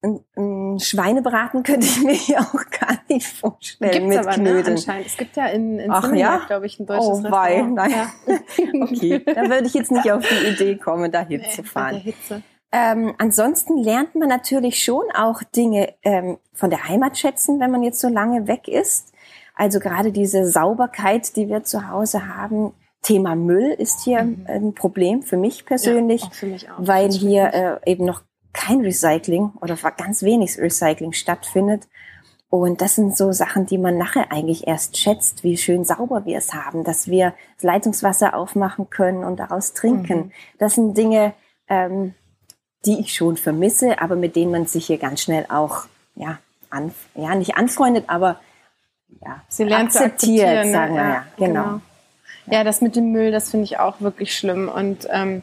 ein, 0.02 0.20
ein 0.36 0.80
Schweinebraten 0.80 1.62
könnte 1.62 1.86
ich 1.86 2.02
mir 2.02 2.12
hier 2.14 2.40
auch 2.40 2.52
gar 2.80 2.98
nicht 3.08 3.26
vorstellen 3.26 3.92
Gibt's 3.92 4.08
mit 4.08 4.18
aber 4.18 4.36
ne, 4.36 4.50
Knödeln. 4.50 4.76
anscheinend. 4.76 5.06
Es 5.06 5.16
gibt 5.16 5.36
ja 5.36 5.46
in, 5.46 5.78
in 5.78 5.90
Ach 5.90 6.12
ja? 6.12 6.42
glaube 6.46 6.66
ich, 6.66 6.78
ein 6.80 6.86
deutsches 6.86 7.06
Oh, 7.06 7.12
Restaurant. 7.20 7.74
nein. 7.74 7.90
Ja. 7.90 8.12
Okay, 8.82 9.22
da 9.24 9.42
würde 9.48 9.66
ich 9.66 9.74
jetzt 9.74 9.90
nicht 9.92 10.10
auf 10.10 10.24
die 10.26 10.48
Idee 10.48 10.76
kommen, 10.76 11.10
da 11.12 11.24
Nee, 11.24 11.38
hinzufahren. 11.38 11.98
Hitze. 11.98 12.42
Ähm, 12.72 13.14
ansonsten 13.18 13.76
lernt 13.76 14.14
man 14.14 14.28
natürlich 14.28 14.82
schon 14.82 15.04
auch 15.14 15.42
Dinge 15.54 15.94
ähm, 16.02 16.38
von 16.54 16.70
der 16.70 16.88
Heimat 16.88 17.18
schätzen, 17.18 17.60
wenn 17.60 17.70
man 17.70 17.82
jetzt 17.82 18.00
so 18.00 18.08
lange 18.08 18.48
weg 18.48 18.66
ist. 18.66 19.12
Also 19.54 19.78
gerade 19.78 20.10
diese 20.10 20.46
Sauberkeit, 20.48 21.36
die 21.36 21.48
wir 21.48 21.64
zu 21.64 21.88
Hause 21.90 22.34
haben. 22.34 22.72
Thema 23.02 23.34
Müll 23.34 23.74
ist 23.78 24.04
hier 24.04 24.22
Mhm. 24.22 24.46
ein 24.48 24.74
Problem 24.74 25.22
für 25.22 25.36
mich 25.36 25.66
persönlich, 25.66 26.22
Ja, 26.22 26.30
für 26.30 26.46
mich 26.46 26.70
auch. 26.70 26.74
weil 26.78 27.10
hier 27.10 27.80
äh, 27.84 27.90
eben 27.90 28.04
noch 28.04 28.22
kein 28.52 28.80
Recycling 28.80 29.52
oder 29.60 29.76
ganz 29.96 30.22
wenig 30.22 30.58
Recycling 30.58 31.12
stattfindet. 31.12 31.88
Und 32.50 32.82
das 32.82 32.96
sind 32.96 33.16
so 33.16 33.32
Sachen, 33.32 33.64
die 33.64 33.78
man 33.78 33.96
nachher 33.96 34.30
eigentlich 34.30 34.66
erst 34.66 34.98
schätzt, 34.98 35.42
wie 35.42 35.56
schön 35.56 35.86
sauber 35.86 36.26
wir 36.26 36.36
es 36.36 36.52
haben, 36.52 36.84
dass 36.84 37.08
wir 37.08 37.32
das 37.56 37.64
Leitungswasser 37.64 38.36
aufmachen 38.36 38.90
können 38.90 39.24
und 39.24 39.38
daraus 39.38 39.72
trinken. 39.72 40.18
Mhm. 40.18 40.32
Das 40.58 40.74
sind 40.74 40.98
Dinge, 40.98 41.32
ähm, 41.68 42.14
die 42.84 43.00
ich 43.00 43.14
schon 43.14 43.38
vermisse, 43.38 44.02
aber 44.02 44.16
mit 44.16 44.36
denen 44.36 44.50
man 44.50 44.66
sich 44.66 44.86
hier 44.86 44.98
ganz 44.98 45.22
schnell 45.22 45.46
auch, 45.48 45.86
ja, 46.14 46.40
an, 46.68 46.92
ja 47.14 47.34
nicht 47.34 47.56
anfreundet, 47.56 48.04
aber 48.08 48.38
ja, 49.24 49.42
Sie 49.48 49.64
lernt 49.64 49.92
zu 49.92 50.00
akzeptiert, 50.00 50.66
ne? 50.66 50.72
sagen 50.72 50.94
wir 50.94 51.02
ja, 51.02 51.26
genau. 51.36 51.80
Ja, 52.46 52.64
das 52.64 52.80
mit 52.80 52.96
dem 52.96 53.12
Müll, 53.12 53.30
das 53.30 53.50
finde 53.50 53.64
ich 53.64 53.78
auch 53.78 54.00
wirklich 54.00 54.36
schlimm. 54.36 54.68
Und 54.68 55.06
ähm, 55.10 55.42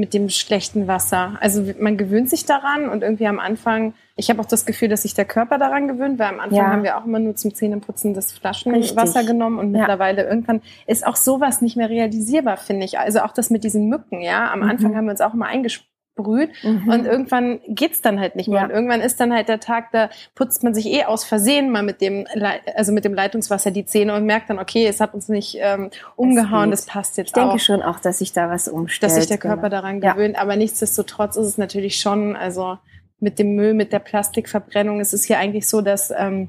mit 0.00 0.14
dem 0.14 0.28
schlechten 0.30 0.88
Wasser. 0.88 1.36
Also 1.40 1.62
man 1.78 1.96
gewöhnt 1.96 2.28
sich 2.30 2.46
daran 2.46 2.88
und 2.88 3.02
irgendwie 3.02 3.26
am 3.26 3.38
Anfang, 3.38 3.94
ich 4.16 4.30
habe 4.30 4.40
auch 4.40 4.46
das 4.46 4.66
Gefühl, 4.66 4.88
dass 4.88 5.02
sich 5.02 5.14
der 5.14 5.24
Körper 5.26 5.58
daran 5.58 5.86
gewöhnt, 5.88 6.18
weil 6.18 6.28
am 6.28 6.40
Anfang 6.40 6.58
Ja. 6.58 6.66
haben 6.72 6.82
wir 6.82 6.96
auch 6.98 7.04
immer 7.04 7.18
nur 7.18 7.36
zum 7.36 7.54
Zähneputzen 7.54 8.14
das 8.14 8.32
Flaschenwasser 8.32 9.24
genommen 9.24 9.58
und 9.58 9.72
Ja. 9.74 9.80
mittlerweile 9.80 10.24
irgendwann 10.26 10.62
ist 10.86 11.06
auch 11.06 11.16
sowas 11.16 11.60
nicht 11.60 11.76
mehr 11.76 11.88
realisierbar, 11.90 12.56
finde 12.56 12.86
ich. 12.86 12.98
Also 12.98 13.20
auch 13.20 13.32
das 13.32 13.50
mit 13.50 13.62
diesen 13.62 13.88
Mücken, 13.88 14.20
ja. 14.20 14.50
Am 14.50 14.60
Mhm. 14.60 14.70
Anfang 14.70 14.96
haben 14.96 15.04
wir 15.04 15.12
uns 15.12 15.20
auch 15.20 15.34
immer 15.34 15.46
eingesprüht 16.16 16.50
Mhm. 16.62 16.88
und 16.88 17.06
irgendwann 17.06 17.60
geht's 17.68 18.00
dann 18.02 18.20
halt 18.20 18.36
nicht 18.36 18.48
mehr. 18.48 18.58
Ja. 18.60 18.64
Und 18.64 18.70
irgendwann 18.70 19.00
ist 19.00 19.20
dann 19.20 19.32
halt 19.32 19.48
der 19.48 19.60
Tag, 19.60 19.90
da 19.92 20.10
putzt 20.34 20.62
man 20.62 20.74
sich 20.74 20.86
eh 20.86 21.04
aus 21.04 21.24
Versehen 21.24 21.70
mal 21.70 21.82
mit 21.82 22.00
dem, 22.00 22.26
Lei- 22.34 22.60
also 22.74 22.92
mit 22.92 23.04
dem 23.04 23.14
Leitungswasser 23.14 23.70
die 23.70 23.84
Zähne 23.84 24.14
und 24.14 24.24
merkt 24.26 24.50
dann, 24.50 24.58
okay, 24.58 24.86
es 24.86 25.00
hat 25.00 25.14
uns 25.14 25.28
nicht 25.28 25.56
ähm, 25.60 25.90
umgehauen, 26.16 26.70
das 26.70 26.86
passt 26.86 27.16
jetzt 27.16 27.28
ich 27.28 27.32
denke 27.34 27.54
auch. 27.54 27.58
schon 27.60 27.82
auch, 27.82 28.00
dass 28.00 28.18
sich 28.18 28.32
da 28.32 28.50
was 28.50 28.68
umstellt. 28.68 29.10
dass 29.10 29.16
sich 29.18 29.26
der 29.28 29.38
Körper 29.38 29.68
genau. 29.68 29.82
daran 29.82 30.02
Ja. 30.02 30.12
gewöhnt. 30.12 30.38
Aber 30.38 30.56
nichtsdestotrotz 30.56 31.36
ist 31.36 31.46
es 31.46 31.58
natürlich 31.58 32.00
schon, 32.00 32.36
also 32.36 32.78
mit 33.18 33.38
dem 33.38 33.54
Müll, 33.54 33.74
mit 33.74 33.92
der 33.92 33.98
Plastikverbrennung 33.98 35.00
ist 35.00 35.12
es 35.12 35.24
hier 35.24 35.38
eigentlich 35.38 35.68
so, 35.68 35.80
dass 35.82 36.10
ähm, 36.16 36.48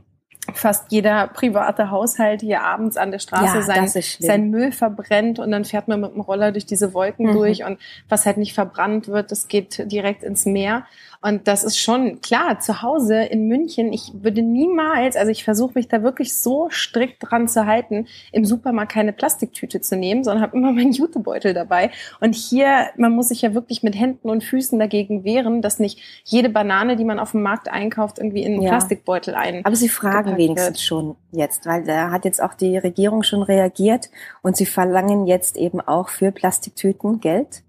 fast 0.58 0.92
jeder 0.92 1.28
private 1.28 1.92
Haushalt 1.92 2.42
hier 2.42 2.62
abends 2.62 2.98
an 2.98 3.12
der 3.12 3.20
Straße 3.20 3.58
Ja, 3.58 3.62
sein, 3.62 3.88
sein 4.20 4.50
Müll 4.50 4.72
verbrennt 4.72 5.40
und 5.40 5.52
dann 5.52 5.66
fährt 5.66 5.88
man 5.88 6.02
mit 6.02 6.14
dem 6.14 6.22
Roller 6.22 6.52
durch 6.52 6.66
diese 6.66 6.94
Wolken 6.94 7.28
Mhm. 7.28 7.34
durch 7.34 7.64
und 7.64 7.80
was 8.10 8.26
halt 8.26 8.38
nicht 8.38 8.54
verbrannt 8.54 9.08
wird, 9.08 9.32
das 9.32 9.48
geht 9.48 9.92
direkt 9.92 10.24
ins 10.24 10.46
Meer. 10.46 10.86
Und 11.22 11.48
das 11.48 11.64
ist 11.64 11.78
schon 11.78 12.20
klar, 12.22 12.60
zu 12.60 12.82
Hause 12.82 13.16
in 13.22 13.48
München, 13.48 13.94
ich 13.94 14.12
würde 14.14 14.42
niemals, 14.42 15.16
also 15.16 15.32
ich 15.32 15.44
versuche 15.44 15.74
mich 15.76 15.88
da 15.88 16.02
wirklich 16.02 16.36
so 16.36 16.70
strikt 16.72 17.18
dran 17.20 17.48
zu 17.48 17.68
halten, 17.68 18.08
im 18.32 18.44
Supermarkt 18.44 18.92
keine 18.92 19.14
Plastiktüte 19.14 19.82
zu 19.82 19.96
nehmen, 19.96 20.24
sondern 20.24 20.42
habe 20.42 20.58
immer 20.58 20.72
meinen 20.72 20.94
Jutebeutel 20.94 21.54
dabei. 21.54 21.92
Und 22.20 22.34
hier, 22.34 22.88
man 22.98 23.12
muss 23.12 23.28
sich 23.28 23.44
ja 23.44 23.54
wirklich 23.54 23.84
mit 23.84 23.96
Händen 23.96 24.32
und 24.32 24.44
Füßen 24.44 24.80
dagegen 24.80 25.24
wehren, 25.24 25.62
dass 25.62 25.78
nicht 25.78 26.00
jede 26.24 26.50
Banane, 26.50 26.96
die 26.96 27.06
man 27.06 27.20
auf 27.20 27.32
dem 27.32 27.44
Markt 27.44 27.70
einkauft, 27.70 28.18
irgendwie 28.18 28.42
in 28.44 28.54
einen 28.54 28.64
Ja. 28.64 28.70
Plastikbeutel 28.70 29.36
ein. 29.36 29.64
Aber 29.64 29.76
sie 29.76 29.90
fragen 29.90 30.38
wenigstens 30.38 30.70
wird. 30.70 30.80
schon 30.80 31.16
jetzt, 31.32 31.68
weil 31.68 31.84
da 31.84 32.10
hat 32.10 32.26
jetzt 32.26 32.42
auch 32.42 32.56
die 32.56 32.78
Regierung 32.78 33.22
schon 33.22 33.44
reagiert 33.44 34.10
und 34.42 34.58
sie 34.58 34.66
verlangen 34.66 35.28
jetzt 35.28 35.56
eben 35.56 35.82
auch 35.82 36.10
für 36.10 36.32
Plastiktüten 36.32 37.20
Geld. 37.20 37.62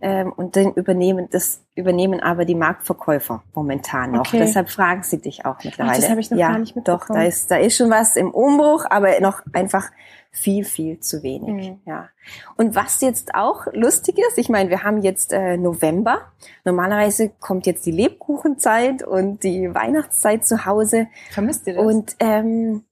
Ähm, 0.00 0.32
und 0.32 0.56
dann 0.56 0.74
übernehmen 0.74 1.28
das 1.30 1.62
übernehmen 1.74 2.20
aber 2.20 2.44
die 2.44 2.54
Marktverkäufer 2.54 3.42
momentan 3.54 4.12
noch. 4.12 4.20
Okay. 4.26 4.38
Deshalb 4.38 4.68
fragen 4.68 5.02
sie 5.02 5.20
dich 5.20 5.46
auch 5.46 5.62
mittlerweile. 5.64 6.00
das 6.00 6.10
habe 6.10 6.20
ich 6.20 6.30
noch 6.30 6.38
ja, 6.38 6.48
gar 6.50 6.58
nicht 6.58 6.76
Doch, 6.76 6.82
da 6.84 6.92
mitbekommen. 6.94 7.22
ist 7.26 7.50
da 7.50 7.56
ist 7.56 7.76
schon 7.76 7.90
was 7.90 8.16
im 8.16 8.30
Umbruch, 8.30 8.84
aber 8.90 9.18
noch 9.20 9.40
einfach 9.54 9.90
viel 10.30 10.64
viel 10.64 11.00
zu 11.00 11.22
wenig. 11.22 11.70
Mhm. 11.70 11.80
Ja. 11.86 12.10
Und 12.56 12.74
was 12.74 13.00
jetzt 13.00 13.34
auch 13.34 13.66
lustig 13.72 14.18
ist, 14.18 14.36
ich 14.36 14.50
meine, 14.50 14.68
wir 14.68 14.82
haben 14.82 15.00
jetzt 15.00 15.32
äh, 15.32 15.56
November. 15.56 16.32
Normalerweise 16.64 17.30
kommt 17.40 17.66
jetzt 17.66 17.86
die 17.86 17.90
Lebkuchenzeit 17.92 19.02
und 19.02 19.42
die 19.44 19.74
Weihnachtszeit 19.74 20.44
zu 20.44 20.66
Hause. 20.66 21.06
Vermisst 21.30 21.66
ihr 21.66 21.74
das? 21.74 21.84
Und 21.84 22.16
ähm, 22.20 22.84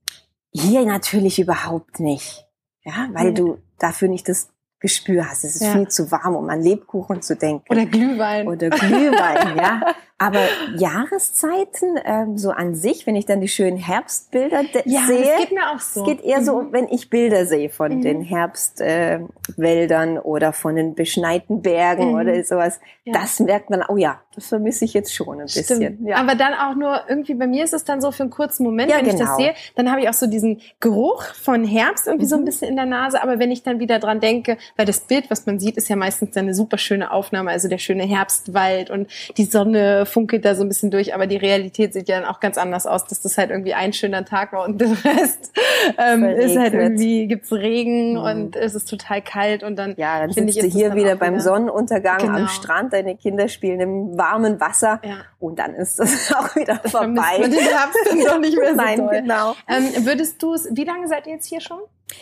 hier 0.52 0.86
natürlich 0.86 1.38
überhaupt 1.38 2.00
nicht. 2.00 2.46
Ja, 2.82 3.08
weil 3.12 3.30
Mhm. 3.30 3.34
du 3.34 3.58
dafür 3.78 4.08
nicht 4.08 4.28
das 4.28 4.48
Gespür 4.84 5.26
hast. 5.30 5.44
Es 5.44 5.54
ist 5.56 5.62
Ja. 5.62 5.72
viel 5.72 5.88
zu 5.88 6.10
warm, 6.12 6.36
um 6.36 6.50
an 6.50 6.60
Lebkuchen 6.60 7.22
zu 7.22 7.36
denken. 7.36 7.64
Oder 7.70 7.86
Glühwein. 7.86 8.46
Oder 8.46 8.68
Glühwein, 8.68 9.56
ja. 9.56 9.80
Aber 10.16 10.38
Jahreszeiten, 10.77 11.98
ähm, 12.05 12.38
so 12.38 12.50
an 12.50 12.74
sich, 12.77 13.05
wenn 13.07 13.16
ich 13.16 13.27
dann 13.27 13.40
die 13.40 13.48
schönen 13.48 13.77
Herbstbilder 13.77 14.62
de- 14.62 14.83
ja, 14.87 15.00
sehe, 15.07 15.22
das 15.24 15.40
geht 15.40 15.53
mir 15.53 15.70
auch 15.74 15.81
so. 15.81 16.00
es 16.03 16.07
geht 16.07 16.20
eher 16.24 16.42
so, 16.44 16.62
Mhm. 16.62 16.72
wenn 16.72 16.88
ich 16.88 17.11
Bilder 17.11 17.46
sehe 17.46 17.68
von 17.68 17.96
Mhm. 17.96 18.03
den 18.03 18.20
Herbstwäldern 18.22 20.16
äh, 20.16 20.20
oder 20.20 20.53
von 20.53 20.77
den 20.77 20.94
beschneiten 20.94 21.62
Bergen 21.62 22.11
Mhm. 22.12 22.14
oder 22.20 22.44
sowas. 22.44 22.81
Ja. 23.05 23.14
Das 23.14 23.40
merkt 23.40 23.70
man, 23.70 23.83
oh 23.88 23.96
ja, 23.96 24.20
das 24.35 24.46
vermisse 24.46 24.85
ich 24.85 24.94
jetzt 24.94 25.12
schon 25.14 25.40
ein 25.40 25.46
bisschen. 25.46 25.64
Stimmt. 25.83 26.09
Ja. 26.09 26.16
Aber 26.16 26.35
dann 26.37 26.55
auch 26.55 26.74
nur 26.77 27.00
irgendwie, 27.09 27.35
bei 27.35 27.46
mir 27.46 27.64
ist 27.64 27.74
es 27.74 27.85
dann 27.85 28.00
so 28.00 28.11
für 28.11 28.22
einen 28.22 28.31
kurzen 28.31 28.64
Moment, 28.64 28.90
ja, 28.90 28.98
wenn 28.98 29.05
genau. 29.05 29.14
ich 29.16 29.20
das 29.20 29.37
genau. 29.37 29.48
sehe, 29.53 29.55
dann 29.77 29.90
habe 29.90 30.00
ich 30.00 30.09
auch 30.09 30.14
so 30.14 30.27
diesen 30.27 30.61
Geruch 30.81 31.22
von 31.24 31.64
Herbst 31.64 32.07
irgendwie 32.07 32.27
so 32.27 32.37
ein 32.37 32.42
mhm. 32.42 32.46
bisschen 32.46 32.68
in 32.68 32.77
der 32.77 32.87
Nase. 32.87 33.22
Aber 33.22 33.38
wenn 33.38 33.50
ich 33.50 33.62
dann 33.62 33.81
wieder 33.81 33.98
dran 33.98 34.20
denke, 34.20 34.59
weil 34.77 34.87
das 34.87 35.00
Bild, 35.00 35.31
was 35.31 35.46
man 35.46 35.59
sieht, 35.61 35.77
ist 35.77 35.88
ja 35.88 35.96
meistens 35.96 36.37
eine 36.37 36.55
super 36.55 36.79
schöne 36.79 37.11
Aufnahme, 37.12 37.50
also 37.50 37.68
der 37.68 37.79
schöne 37.79 38.05
Herbstwald 38.05 38.90
und 38.90 39.09
die 39.37 39.44
Sonne 39.44 40.03
funkelt 40.06 40.44
da 40.44 40.54
so 40.54 40.62
ein 40.62 40.68
bisschen 40.68 40.90
durch, 40.90 41.14
aber 41.14 41.26
die 41.26 41.36
Realität 41.36 41.92
sieht 41.92 42.08
ja 42.08 42.20
dann 42.20 42.28
auch 42.28 42.40
ganz 42.40 42.58
anders 42.58 42.86
aus, 42.86 43.04
dass 43.04 43.20
das 43.20 43.38
halt 43.38 43.50
irgendwie 43.50 43.74
ein 43.74 43.92
schöner 43.92 44.24
Tag 44.24 44.52
war 44.52 44.64
und 44.64 44.80
der 44.80 44.90
Rest 44.90 45.52
ähm, 45.98 46.24
ist 46.24 46.56
halt 46.56 46.74
irgendwie, 46.74 47.26
gibt's 47.26 47.52
Regen 47.52 48.12
mhm. 48.12 48.18
und 48.18 48.56
es 48.56 48.74
ist 48.74 48.88
total 48.88 49.22
kalt 49.22 49.62
und 49.62 49.76
dann, 49.76 49.94
ja, 49.96 50.20
dann 50.20 50.32
finde 50.32 50.50
ich, 50.50 50.58
ist 50.58 50.72
hier 50.72 50.94
wieder 50.94 51.16
beim 51.16 51.34
wieder, 51.34 51.42
Sonnenuntergang 51.42 52.18
genau. 52.18 52.38
am 52.38 52.48
Strand, 52.48 52.92
deine 52.92 53.16
Kinder 53.16 53.48
spielen 53.48 53.80
im 53.80 54.18
warmen 54.18 54.60
Wasser 54.60 55.00
ja. 55.04 55.16
und 55.38 55.58
dann 55.58 55.74
ist 55.74 55.98
das 55.98 56.32
auch 56.36 56.54
wieder 56.56 56.76
vorbei. 56.84 57.38
Man 57.40 57.50
den 57.50 57.60
Herbst 57.60 57.98
doch 58.26 58.38
nicht 58.38 58.58
mehr 58.58 58.70
so 58.70 58.76
Nein, 58.76 58.98
toll. 58.98 59.08
genau. 59.10 59.54
Ähm, 59.68 60.06
würdest 60.06 60.42
du 60.42 60.54
es, 60.54 60.68
wie 60.72 60.84
lange 60.84 61.08
seid 61.08 61.26
ihr 61.26 61.34
jetzt 61.34 61.46
hier 61.46 61.60
schon? 61.60 61.78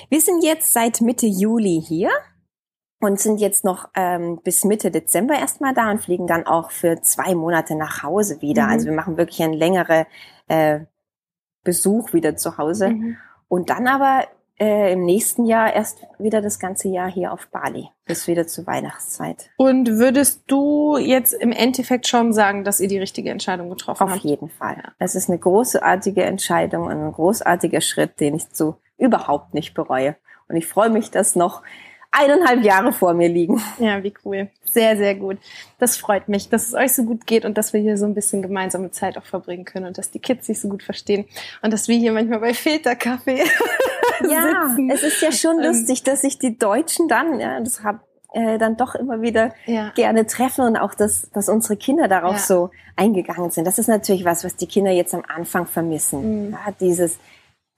Wir 0.09 0.21
sind 0.21 0.45
jetzt 0.45 0.73
seit 0.73 1.01
Mitte 1.01 1.27
Juli 1.27 1.83
hier 1.87 2.11
und 3.03 3.19
sind 3.19 3.41
jetzt 3.41 3.65
noch 3.65 3.89
ähm, 3.95 4.41
bis 4.45 4.65
Mitte 4.65 4.91
Dezember 4.91 5.35
erstmal 5.35 5.75
da 5.75 5.91
und 5.91 6.01
fliegen 6.01 6.27
dann 6.27 6.47
auch 6.47 6.71
für 6.71 7.03
zwei 7.03 7.35
Monate 7.35 7.75
nach 7.75 8.03
Hause 8.03 8.41
wieder. 8.41 8.65
Mhm. 8.65 8.71
Also 8.71 8.87
wir 8.87 8.93
machen 8.93 9.17
wirklich 9.17 9.43
einen 9.43 9.55
längeren 9.55 10.07
äh, 10.47 10.81
Besuch 11.65 12.13
wieder 12.13 12.37
zu 12.37 12.59
Hause. 12.59 12.91
Mhm. 12.91 13.17
Und 13.49 13.71
dann 13.71 13.89
aber 13.89 14.25
äh, 14.59 14.93
im 14.93 15.05
nächsten 15.05 15.45
Jahr 15.45 15.75
erst 15.75 16.07
wieder 16.19 16.41
das 16.41 16.61
ganze 16.61 16.89
Jahr 16.89 17.11
hier 17.11 17.33
auf 17.33 17.49
Bali, 17.49 17.89
bis 18.05 18.29
wieder 18.29 18.47
zur 18.47 18.69
Weihnachtszeit. 18.69 19.51
Und 19.57 19.89
würdest 19.99 20.45
du 20.47 20.97
jetzt 20.97 21.33
im 21.33 21.51
Endeffekt 21.51 22.07
schon 22.07 22.33
sagen, 22.33 22.63
dass 22.63 22.79
ihr 22.79 22.89
die 22.89 22.99
richtige 23.01 23.31
Entscheidung 23.31 23.69
getroffen 23.69 24.05
auf 24.05 24.11
habt? 24.11 24.21
Auf 24.21 24.25
jeden 24.25 24.49
Fall. 24.49 24.93
Es 25.01 25.17
ist 25.17 25.29
eine 25.29 25.41
großartige 25.41 26.23
Entscheidung 26.23 26.85
und 26.85 26.93
ein 26.93 27.13
großartiger 27.13 27.81
Schritt, 27.81 28.21
den 28.21 28.37
ich 28.37 28.45
so 28.53 28.77
überhaupt 28.97 29.55
nicht 29.55 29.75
bereue. 29.75 30.15
Und 30.49 30.55
ich 30.55 30.69
freue 30.69 30.91
mich, 30.91 31.11
dass 31.11 31.35
noch 31.35 31.63
eineinhalb 32.13 32.63
Jahre 32.63 32.93
vor 32.93 33.15
mir 33.15 33.29
liegen. 33.29 33.61
Ja, 33.79 34.03
wie 34.03 34.15
cool. 34.25 34.49
Sehr, 34.65 34.97
sehr 34.97 35.15
gut. 35.15 35.39
Das 35.79 35.97
freut 35.97 36.29
mich, 36.29 36.49
dass 36.49 36.69
es 36.69 36.75
euch 36.75 36.95
so 36.95 37.05
gut 37.05 37.27
geht 37.27 37.45
und 37.45 37.59
dass 37.59 37.73
wir 37.73 37.81
hier 37.81 37.99
so 37.99 38.07
ein 38.07 38.15
bisschen 38.15 38.43
gemeinsame 38.43 38.91
Zeit 38.91 39.19
auch 39.19 39.25
verbringen 39.25 39.65
können 39.65 39.87
und 39.87 39.99
dass 39.99 40.11
die 40.11 40.19
Kids 40.19 40.47
sich 40.47 40.61
so 40.61 40.69
gut 40.69 40.83
verstehen 40.83 41.25
und 41.63 41.73
dass 41.73 41.89
wir 41.89 41.97
hier 41.97 42.13
manchmal 42.13 42.41
bei 42.41 42.55
Filterkaffee 42.55 43.43
Ja, 44.31 44.69
sitzen. 44.69 44.91
es 44.91 45.03
ist 45.03 45.21
ja 45.21 45.33
schon 45.33 45.59
ähm, 45.59 45.67
lustig, 45.67 46.03
dass 46.05 46.21
sich 46.21 46.39
die 46.39 46.57
Deutschen 46.57 47.09
dann, 47.09 47.41
ja, 47.41 47.59
das 47.61 47.83
hab, 47.83 48.07
äh, 48.33 48.59
dann 48.59 48.77
doch 48.77 48.95
immer 48.95 49.21
wieder 49.21 49.53
ja. 49.67 49.91
gerne 49.95 50.27
treffen 50.27 50.65
und 50.65 50.77
auch, 50.77 50.95
dass, 50.95 51.31
dass 51.31 51.49
unsere 51.49 51.77
Kinder 51.77 52.09
darauf 52.09 52.35
ja. 52.35 52.39
so 52.39 52.71
eingegangen 52.97 53.51
sind. 53.51 53.67
Das 53.67 53.79
ist 53.79 53.89
natürlich 53.89 54.25
was, 54.25 54.45
was 54.45 54.57
die 54.57 54.67
Kinder 54.67 54.91
jetzt 54.91 55.15
am 55.15 55.23
Anfang 55.27 55.67
vermissen. 55.67 56.47
Mhm. 56.47 56.53
Ja, 56.53 56.73
dieses 56.81 57.19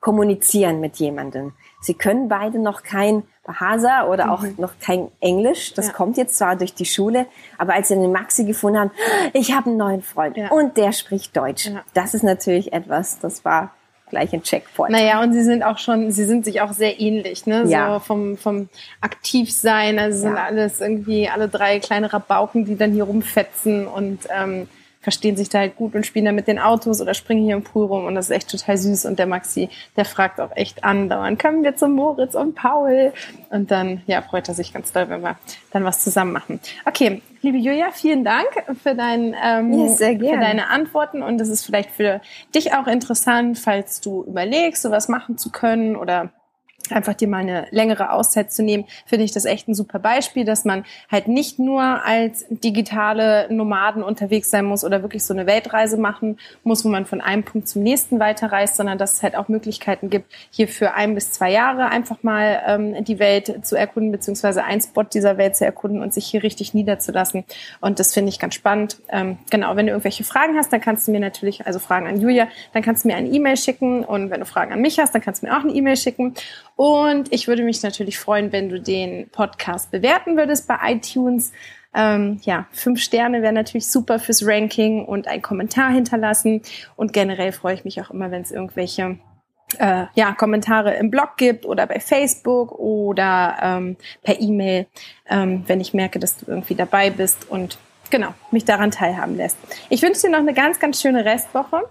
Kommunizieren 0.05 0.81
mit 0.81 0.97
jemandem. 0.97 1.55
Sie 1.81 1.95
können 1.95 2.29
beide 2.29 2.59
noch 2.59 2.83
kein 2.83 3.23
Bahasa 3.43 4.07
oder 4.07 4.33
auch 4.33 4.43
mhm. 4.43 4.57
noch 4.59 4.75
kein 4.79 5.09
Englisch. 5.21 5.73
Das 5.73 5.87
ja. 5.87 5.93
kommt 5.95 6.19
jetzt 6.19 6.37
zwar 6.37 6.57
durch 6.57 6.75
die 6.75 6.85
Schule, 6.85 7.25
aber 7.57 7.73
als 7.73 7.89
sie 7.89 7.95
den 7.95 8.13
Maxi 8.13 8.45
gefunden 8.45 8.79
haben, 8.79 8.91
ich 9.33 9.55
habe 9.55 9.71
einen 9.71 9.79
neuen 9.79 10.03
Freund 10.03 10.37
ja. 10.37 10.51
und 10.51 10.77
der 10.77 10.93
spricht 10.93 11.35
Deutsch. 11.35 11.69
Ja. 11.69 11.83
Das 11.95 12.13
ist 12.13 12.23
natürlich 12.23 12.75
etwas, 12.75 13.19
das 13.19 13.47
war 13.47 13.71
gleich 14.11 14.35
ein 14.35 14.43
Checkpoint. 14.43 14.93
Naja, 14.93 15.23
und 15.23 15.33
sie 15.33 15.43
sind 15.43 15.63
auch 15.63 15.79
schon, 15.79 16.13
sie 16.13 16.27
sind 16.27 16.45
sich 16.45 16.61
auch 16.61 16.75
sehr 16.75 17.01
ähnlich, 17.01 17.47
ne? 17.47 17.65
Ja. 17.67 17.95
So 17.95 18.01
vom, 18.01 18.37
vom 18.37 18.69
Aktivsein. 19.01 19.99
Also 19.99 20.19
sind 20.19 20.37
alles 20.37 20.83
irgendwie 20.83 21.31
alle 21.31 21.49
drei 21.49 21.81
kleine 21.81 22.13
Rabauken, 22.13 22.67
die 22.67 22.77
dann 22.77 22.93
hier 22.93 23.05
rumfetzen 23.05 23.87
und 23.87 24.19
ähm, 24.29 24.69
verstehen 25.05 25.37
sich 25.37 25.51
da 25.51 25.59
halt 25.61 25.77
gut 25.77 25.95
und 25.95 26.05
spielen 26.05 26.25
da 26.25 26.33
mit 26.33 26.49
den 26.49 26.59
Autos 26.59 27.01
oder 27.01 27.15
springen 27.15 27.45
hier 27.45 27.55
im 27.55 27.63
Pool 27.63 27.87
rum 27.87 28.07
und 28.07 28.15
das 28.15 28.31
ist 28.31 28.37
echt 28.37 28.51
total 28.51 28.77
süß. 28.77 29.05
Und 29.05 29.19
der 29.19 29.27
Maxi, 29.27 29.69
der 29.97 30.05
fragt 30.05 30.41
auch 30.41 30.51
echt 30.57 30.83
andauernd, 30.83 31.39
können 31.39 31.63
wir 31.63 31.77
zum 31.77 31.93
Moritz 31.93 32.35
und 32.35 32.55
Paul? 32.55 33.13
Und 33.51 33.71
dann, 33.71 34.03
ja, 34.07 34.23
freut 34.23 34.49
er 34.49 34.55
sich 34.55 34.73
ganz 34.73 34.93
doll, 34.93 35.09
wenn 35.09 35.23
wir 35.23 35.37
dann 35.71 35.85
was 35.85 36.03
zusammen 36.03 36.33
machen. 36.33 36.59
Okay, 36.87 37.23
liebe 37.43 37.59
Julia, 37.59 37.91
vielen 37.93 38.25
Dank 38.25 38.49
für, 38.83 38.95
dein, 38.95 39.37
ähm, 39.45 39.73
ja, 39.73 39.95
für 39.95 40.39
deine 40.39 40.71
Antworten 40.71 41.23
und 41.23 41.39
das 41.39 41.49
ist 41.49 41.65
vielleicht 41.65 41.91
für 41.91 42.21
dich 42.55 42.73
auch 42.73 42.87
interessant, 42.87 43.59
falls 43.59 44.01
du 44.01 44.25
überlegst, 44.25 44.83
sowas 44.83 45.09
machen 45.09 45.37
zu 45.37 45.51
können 45.51 45.97
oder 45.97 46.31
einfach 46.91 47.15
dir 47.15 47.29
mal 47.29 47.39
eine 47.39 47.67
längere 47.71 48.13
Auszeit 48.13 48.53
zu 48.53 48.63
nehmen, 48.63 48.85
finde 49.07 49.25
ich 49.25 49.33
das 49.33 49.45
echt 49.45 49.69
ein 49.69 49.75
super 49.75 49.99
Beispiel, 49.99 50.45
dass 50.45 50.65
man 50.65 50.85
halt 51.11 51.29
nicht 51.29 51.59
nur 51.59 51.83
als 51.83 52.45
digitale 52.49 53.47
Nomaden 53.51 54.03
unterwegs 54.03 54.51
sein 54.51 54.65
muss 54.65 54.85
oder 54.85 55.03
wirklich 55.03 55.25
so 55.25 55.33
eine 55.33 55.47
Weltreise 55.47 55.97
machen 55.97 56.39
muss, 56.63 56.85
wo 56.85 56.89
man 56.89 57.07
von 57.07 57.21
einem 57.21 57.43
Punkt 57.43 57.69
zum 57.69 57.83
nächsten 57.83 58.21
weiterreist, 58.21 58.77
sondern 58.77 58.99
dass 58.99 59.15
es 59.15 59.23
halt 59.23 59.37
auch 59.37 59.49
Möglichkeiten 59.49 60.11
gibt, 60.11 60.33
hier 60.51 60.69
für 60.69 60.95
ein 60.95 61.15
bis 61.15 61.33
zwei 61.33 61.51
Jahre 61.51 61.89
einfach 61.89 62.23
mal 62.23 62.63
ähm, 62.67 63.05
die 63.05 63.19
Welt 63.19 63.67
zu 63.67 63.77
erkunden, 63.77 64.13
beziehungsweise 64.13 64.65
ein 64.65 64.81
Spot 64.81 65.05
dieser 65.05 65.39
Welt 65.39 65.57
zu 65.57 65.65
erkunden 65.65 66.03
und 66.03 66.13
sich 66.13 66.27
hier 66.27 66.43
richtig 66.43 66.75
niederzulassen. 66.75 67.45
Und 67.81 67.99
das 67.99 68.13
finde 68.13 68.29
ich 68.29 68.39
ganz 68.39 68.55
spannend. 68.55 68.99
Ähm, 69.09 69.39
genau, 69.51 69.77
wenn 69.77 69.87
du 69.87 69.93
irgendwelche 69.93 70.25
Fragen 70.25 70.57
hast, 70.57 70.73
dann 70.73 70.81
kannst 70.81 71.09
du 71.09 71.13
mir 71.13 71.21
natürlich, 71.21 71.67
also 71.67 71.79
Fragen 71.79 72.07
an 72.07 72.21
Julia, 72.21 72.49
dann 72.73 72.83
kannst 72.83 73.05
du 73.05 73.09
mir 73.09 73.17
eine 73.17 73.29
E-Mail 73.29 73.57
schicken 73.57 74.05
und 74.05 74.31
wenn 74.31 74.41
du 74.41 74.47
Fragen 74.47 74.73
an 74.73 74.81
mich 74.81 74.99
hast, 74.99 75.15
dann 75.15 75.23
kannst 75.23 75.43
du 75.43 75.47
mir 75.47 75.57
auch 75.57 75.63
eine 75.63 75.73
E-Mail 75.73 75.97
schicken. 75.97 76.35
Und 76.77 77.33
ich 77.33 77.47
würde 77.47 77.63
mich 77.63 77.83
natürlich 77.83 78.19
freuen, 78.19 78.53
wenn 78.53 78.69
du 78.69 78.81
den 78.81 79.29
Podcast 79.31 79.91
bewerten 79.91 80.37
würdest 80.37 80.67
bei 80.67 80.79
iTunes. 80.83 81.53
Ähm, 81.95 82.41
ja, 82.43 82.67
fünf 82.73 83.01
Sterne 83.01 83.43
wäre 83.43 83.53
natürlich 83.53 83.87
super 83.89 84.19
fürs 84.19 84.45
Ranking 84.45 85.05
und 85.05 85.29
ein 85.29 85.43
Kommentar 85.43 85.91
hinterlassen. 85.93 86.63
Und 86.97 87.13
generell 87.13 87.53
freue 87.53 87.75
ich 87.75 87.85
mich 87.85 88.01
auch 88.01 88.11
immer, 88.11 88.31
wenn 88.33 88.43
es 88.43 88.51
irgendwelche 88.51 89.19
äh, 89.79 90.07
ja, 90.15 90.33
Kommentare 90.33 90.95
im 90.95 91.11
Blog 91.11 91.37
gibt 91.37 91.67
oder 91.67 91.87
bei 91.87 92.01
Facebook 92.01 92.73
oder 92.73 93.57
ähm, 93.63 93.97
per 94.23 94.41
E-Mail, 94.41 94.87
ähm, 95.29 95.63
wenn 95.67 95.81
ich 95.81 95.95
merke, 95.95 96.19
dass 96.19 96.37
du 96.37 96.47
irgendwie 96.49 96.75
dabei 96.75 97.11
bist 97.11 97.49
und 97.49 97.79
genau, 98.11 98.35
mich 98.51 98.65
daran 98.65 98.91
teilhaben 98.91 99.37
lässt. 99.37 99.57
Ich 99.89 100.03
wünsche 100.03 100.23
dir 100.23 100.31
noch 100.31 100.39
eine 100.39 100.55
ganz, 100.55 100.79
ganz 100.79 101.01
schöne 101.01 101.25
Restwoche. 101.25 101.83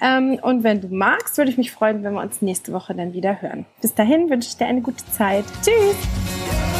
Ähm, 0.00 0.38
und 0.42 0.64
wenn 0.64 0.80
du 0.80 0.88
magst, 0.88 1.38
würde 1.38 1.50
ich 1.50 1.58
mich 1.58 1.72
freuen, 1.72 2.02
wenn 2.02 2.14
wir 2.14 2.20
uns 2.20 2.42
nächste 2.42 2.72
Woche 2.72 2.94
dann 2.94 3.12
wieder 3.12 3.40
hören. 3.42 3.66
Bis 3.80 3.94
dahin 3.94 4.30
wünsche 4.30 4.48
ich 4.48 4.56
dir 4.56 4.66
eine 4.66 4.80
gute 4.80 5.04
Zeit. 5.12 5.44
Tschüss! 5.62 6.79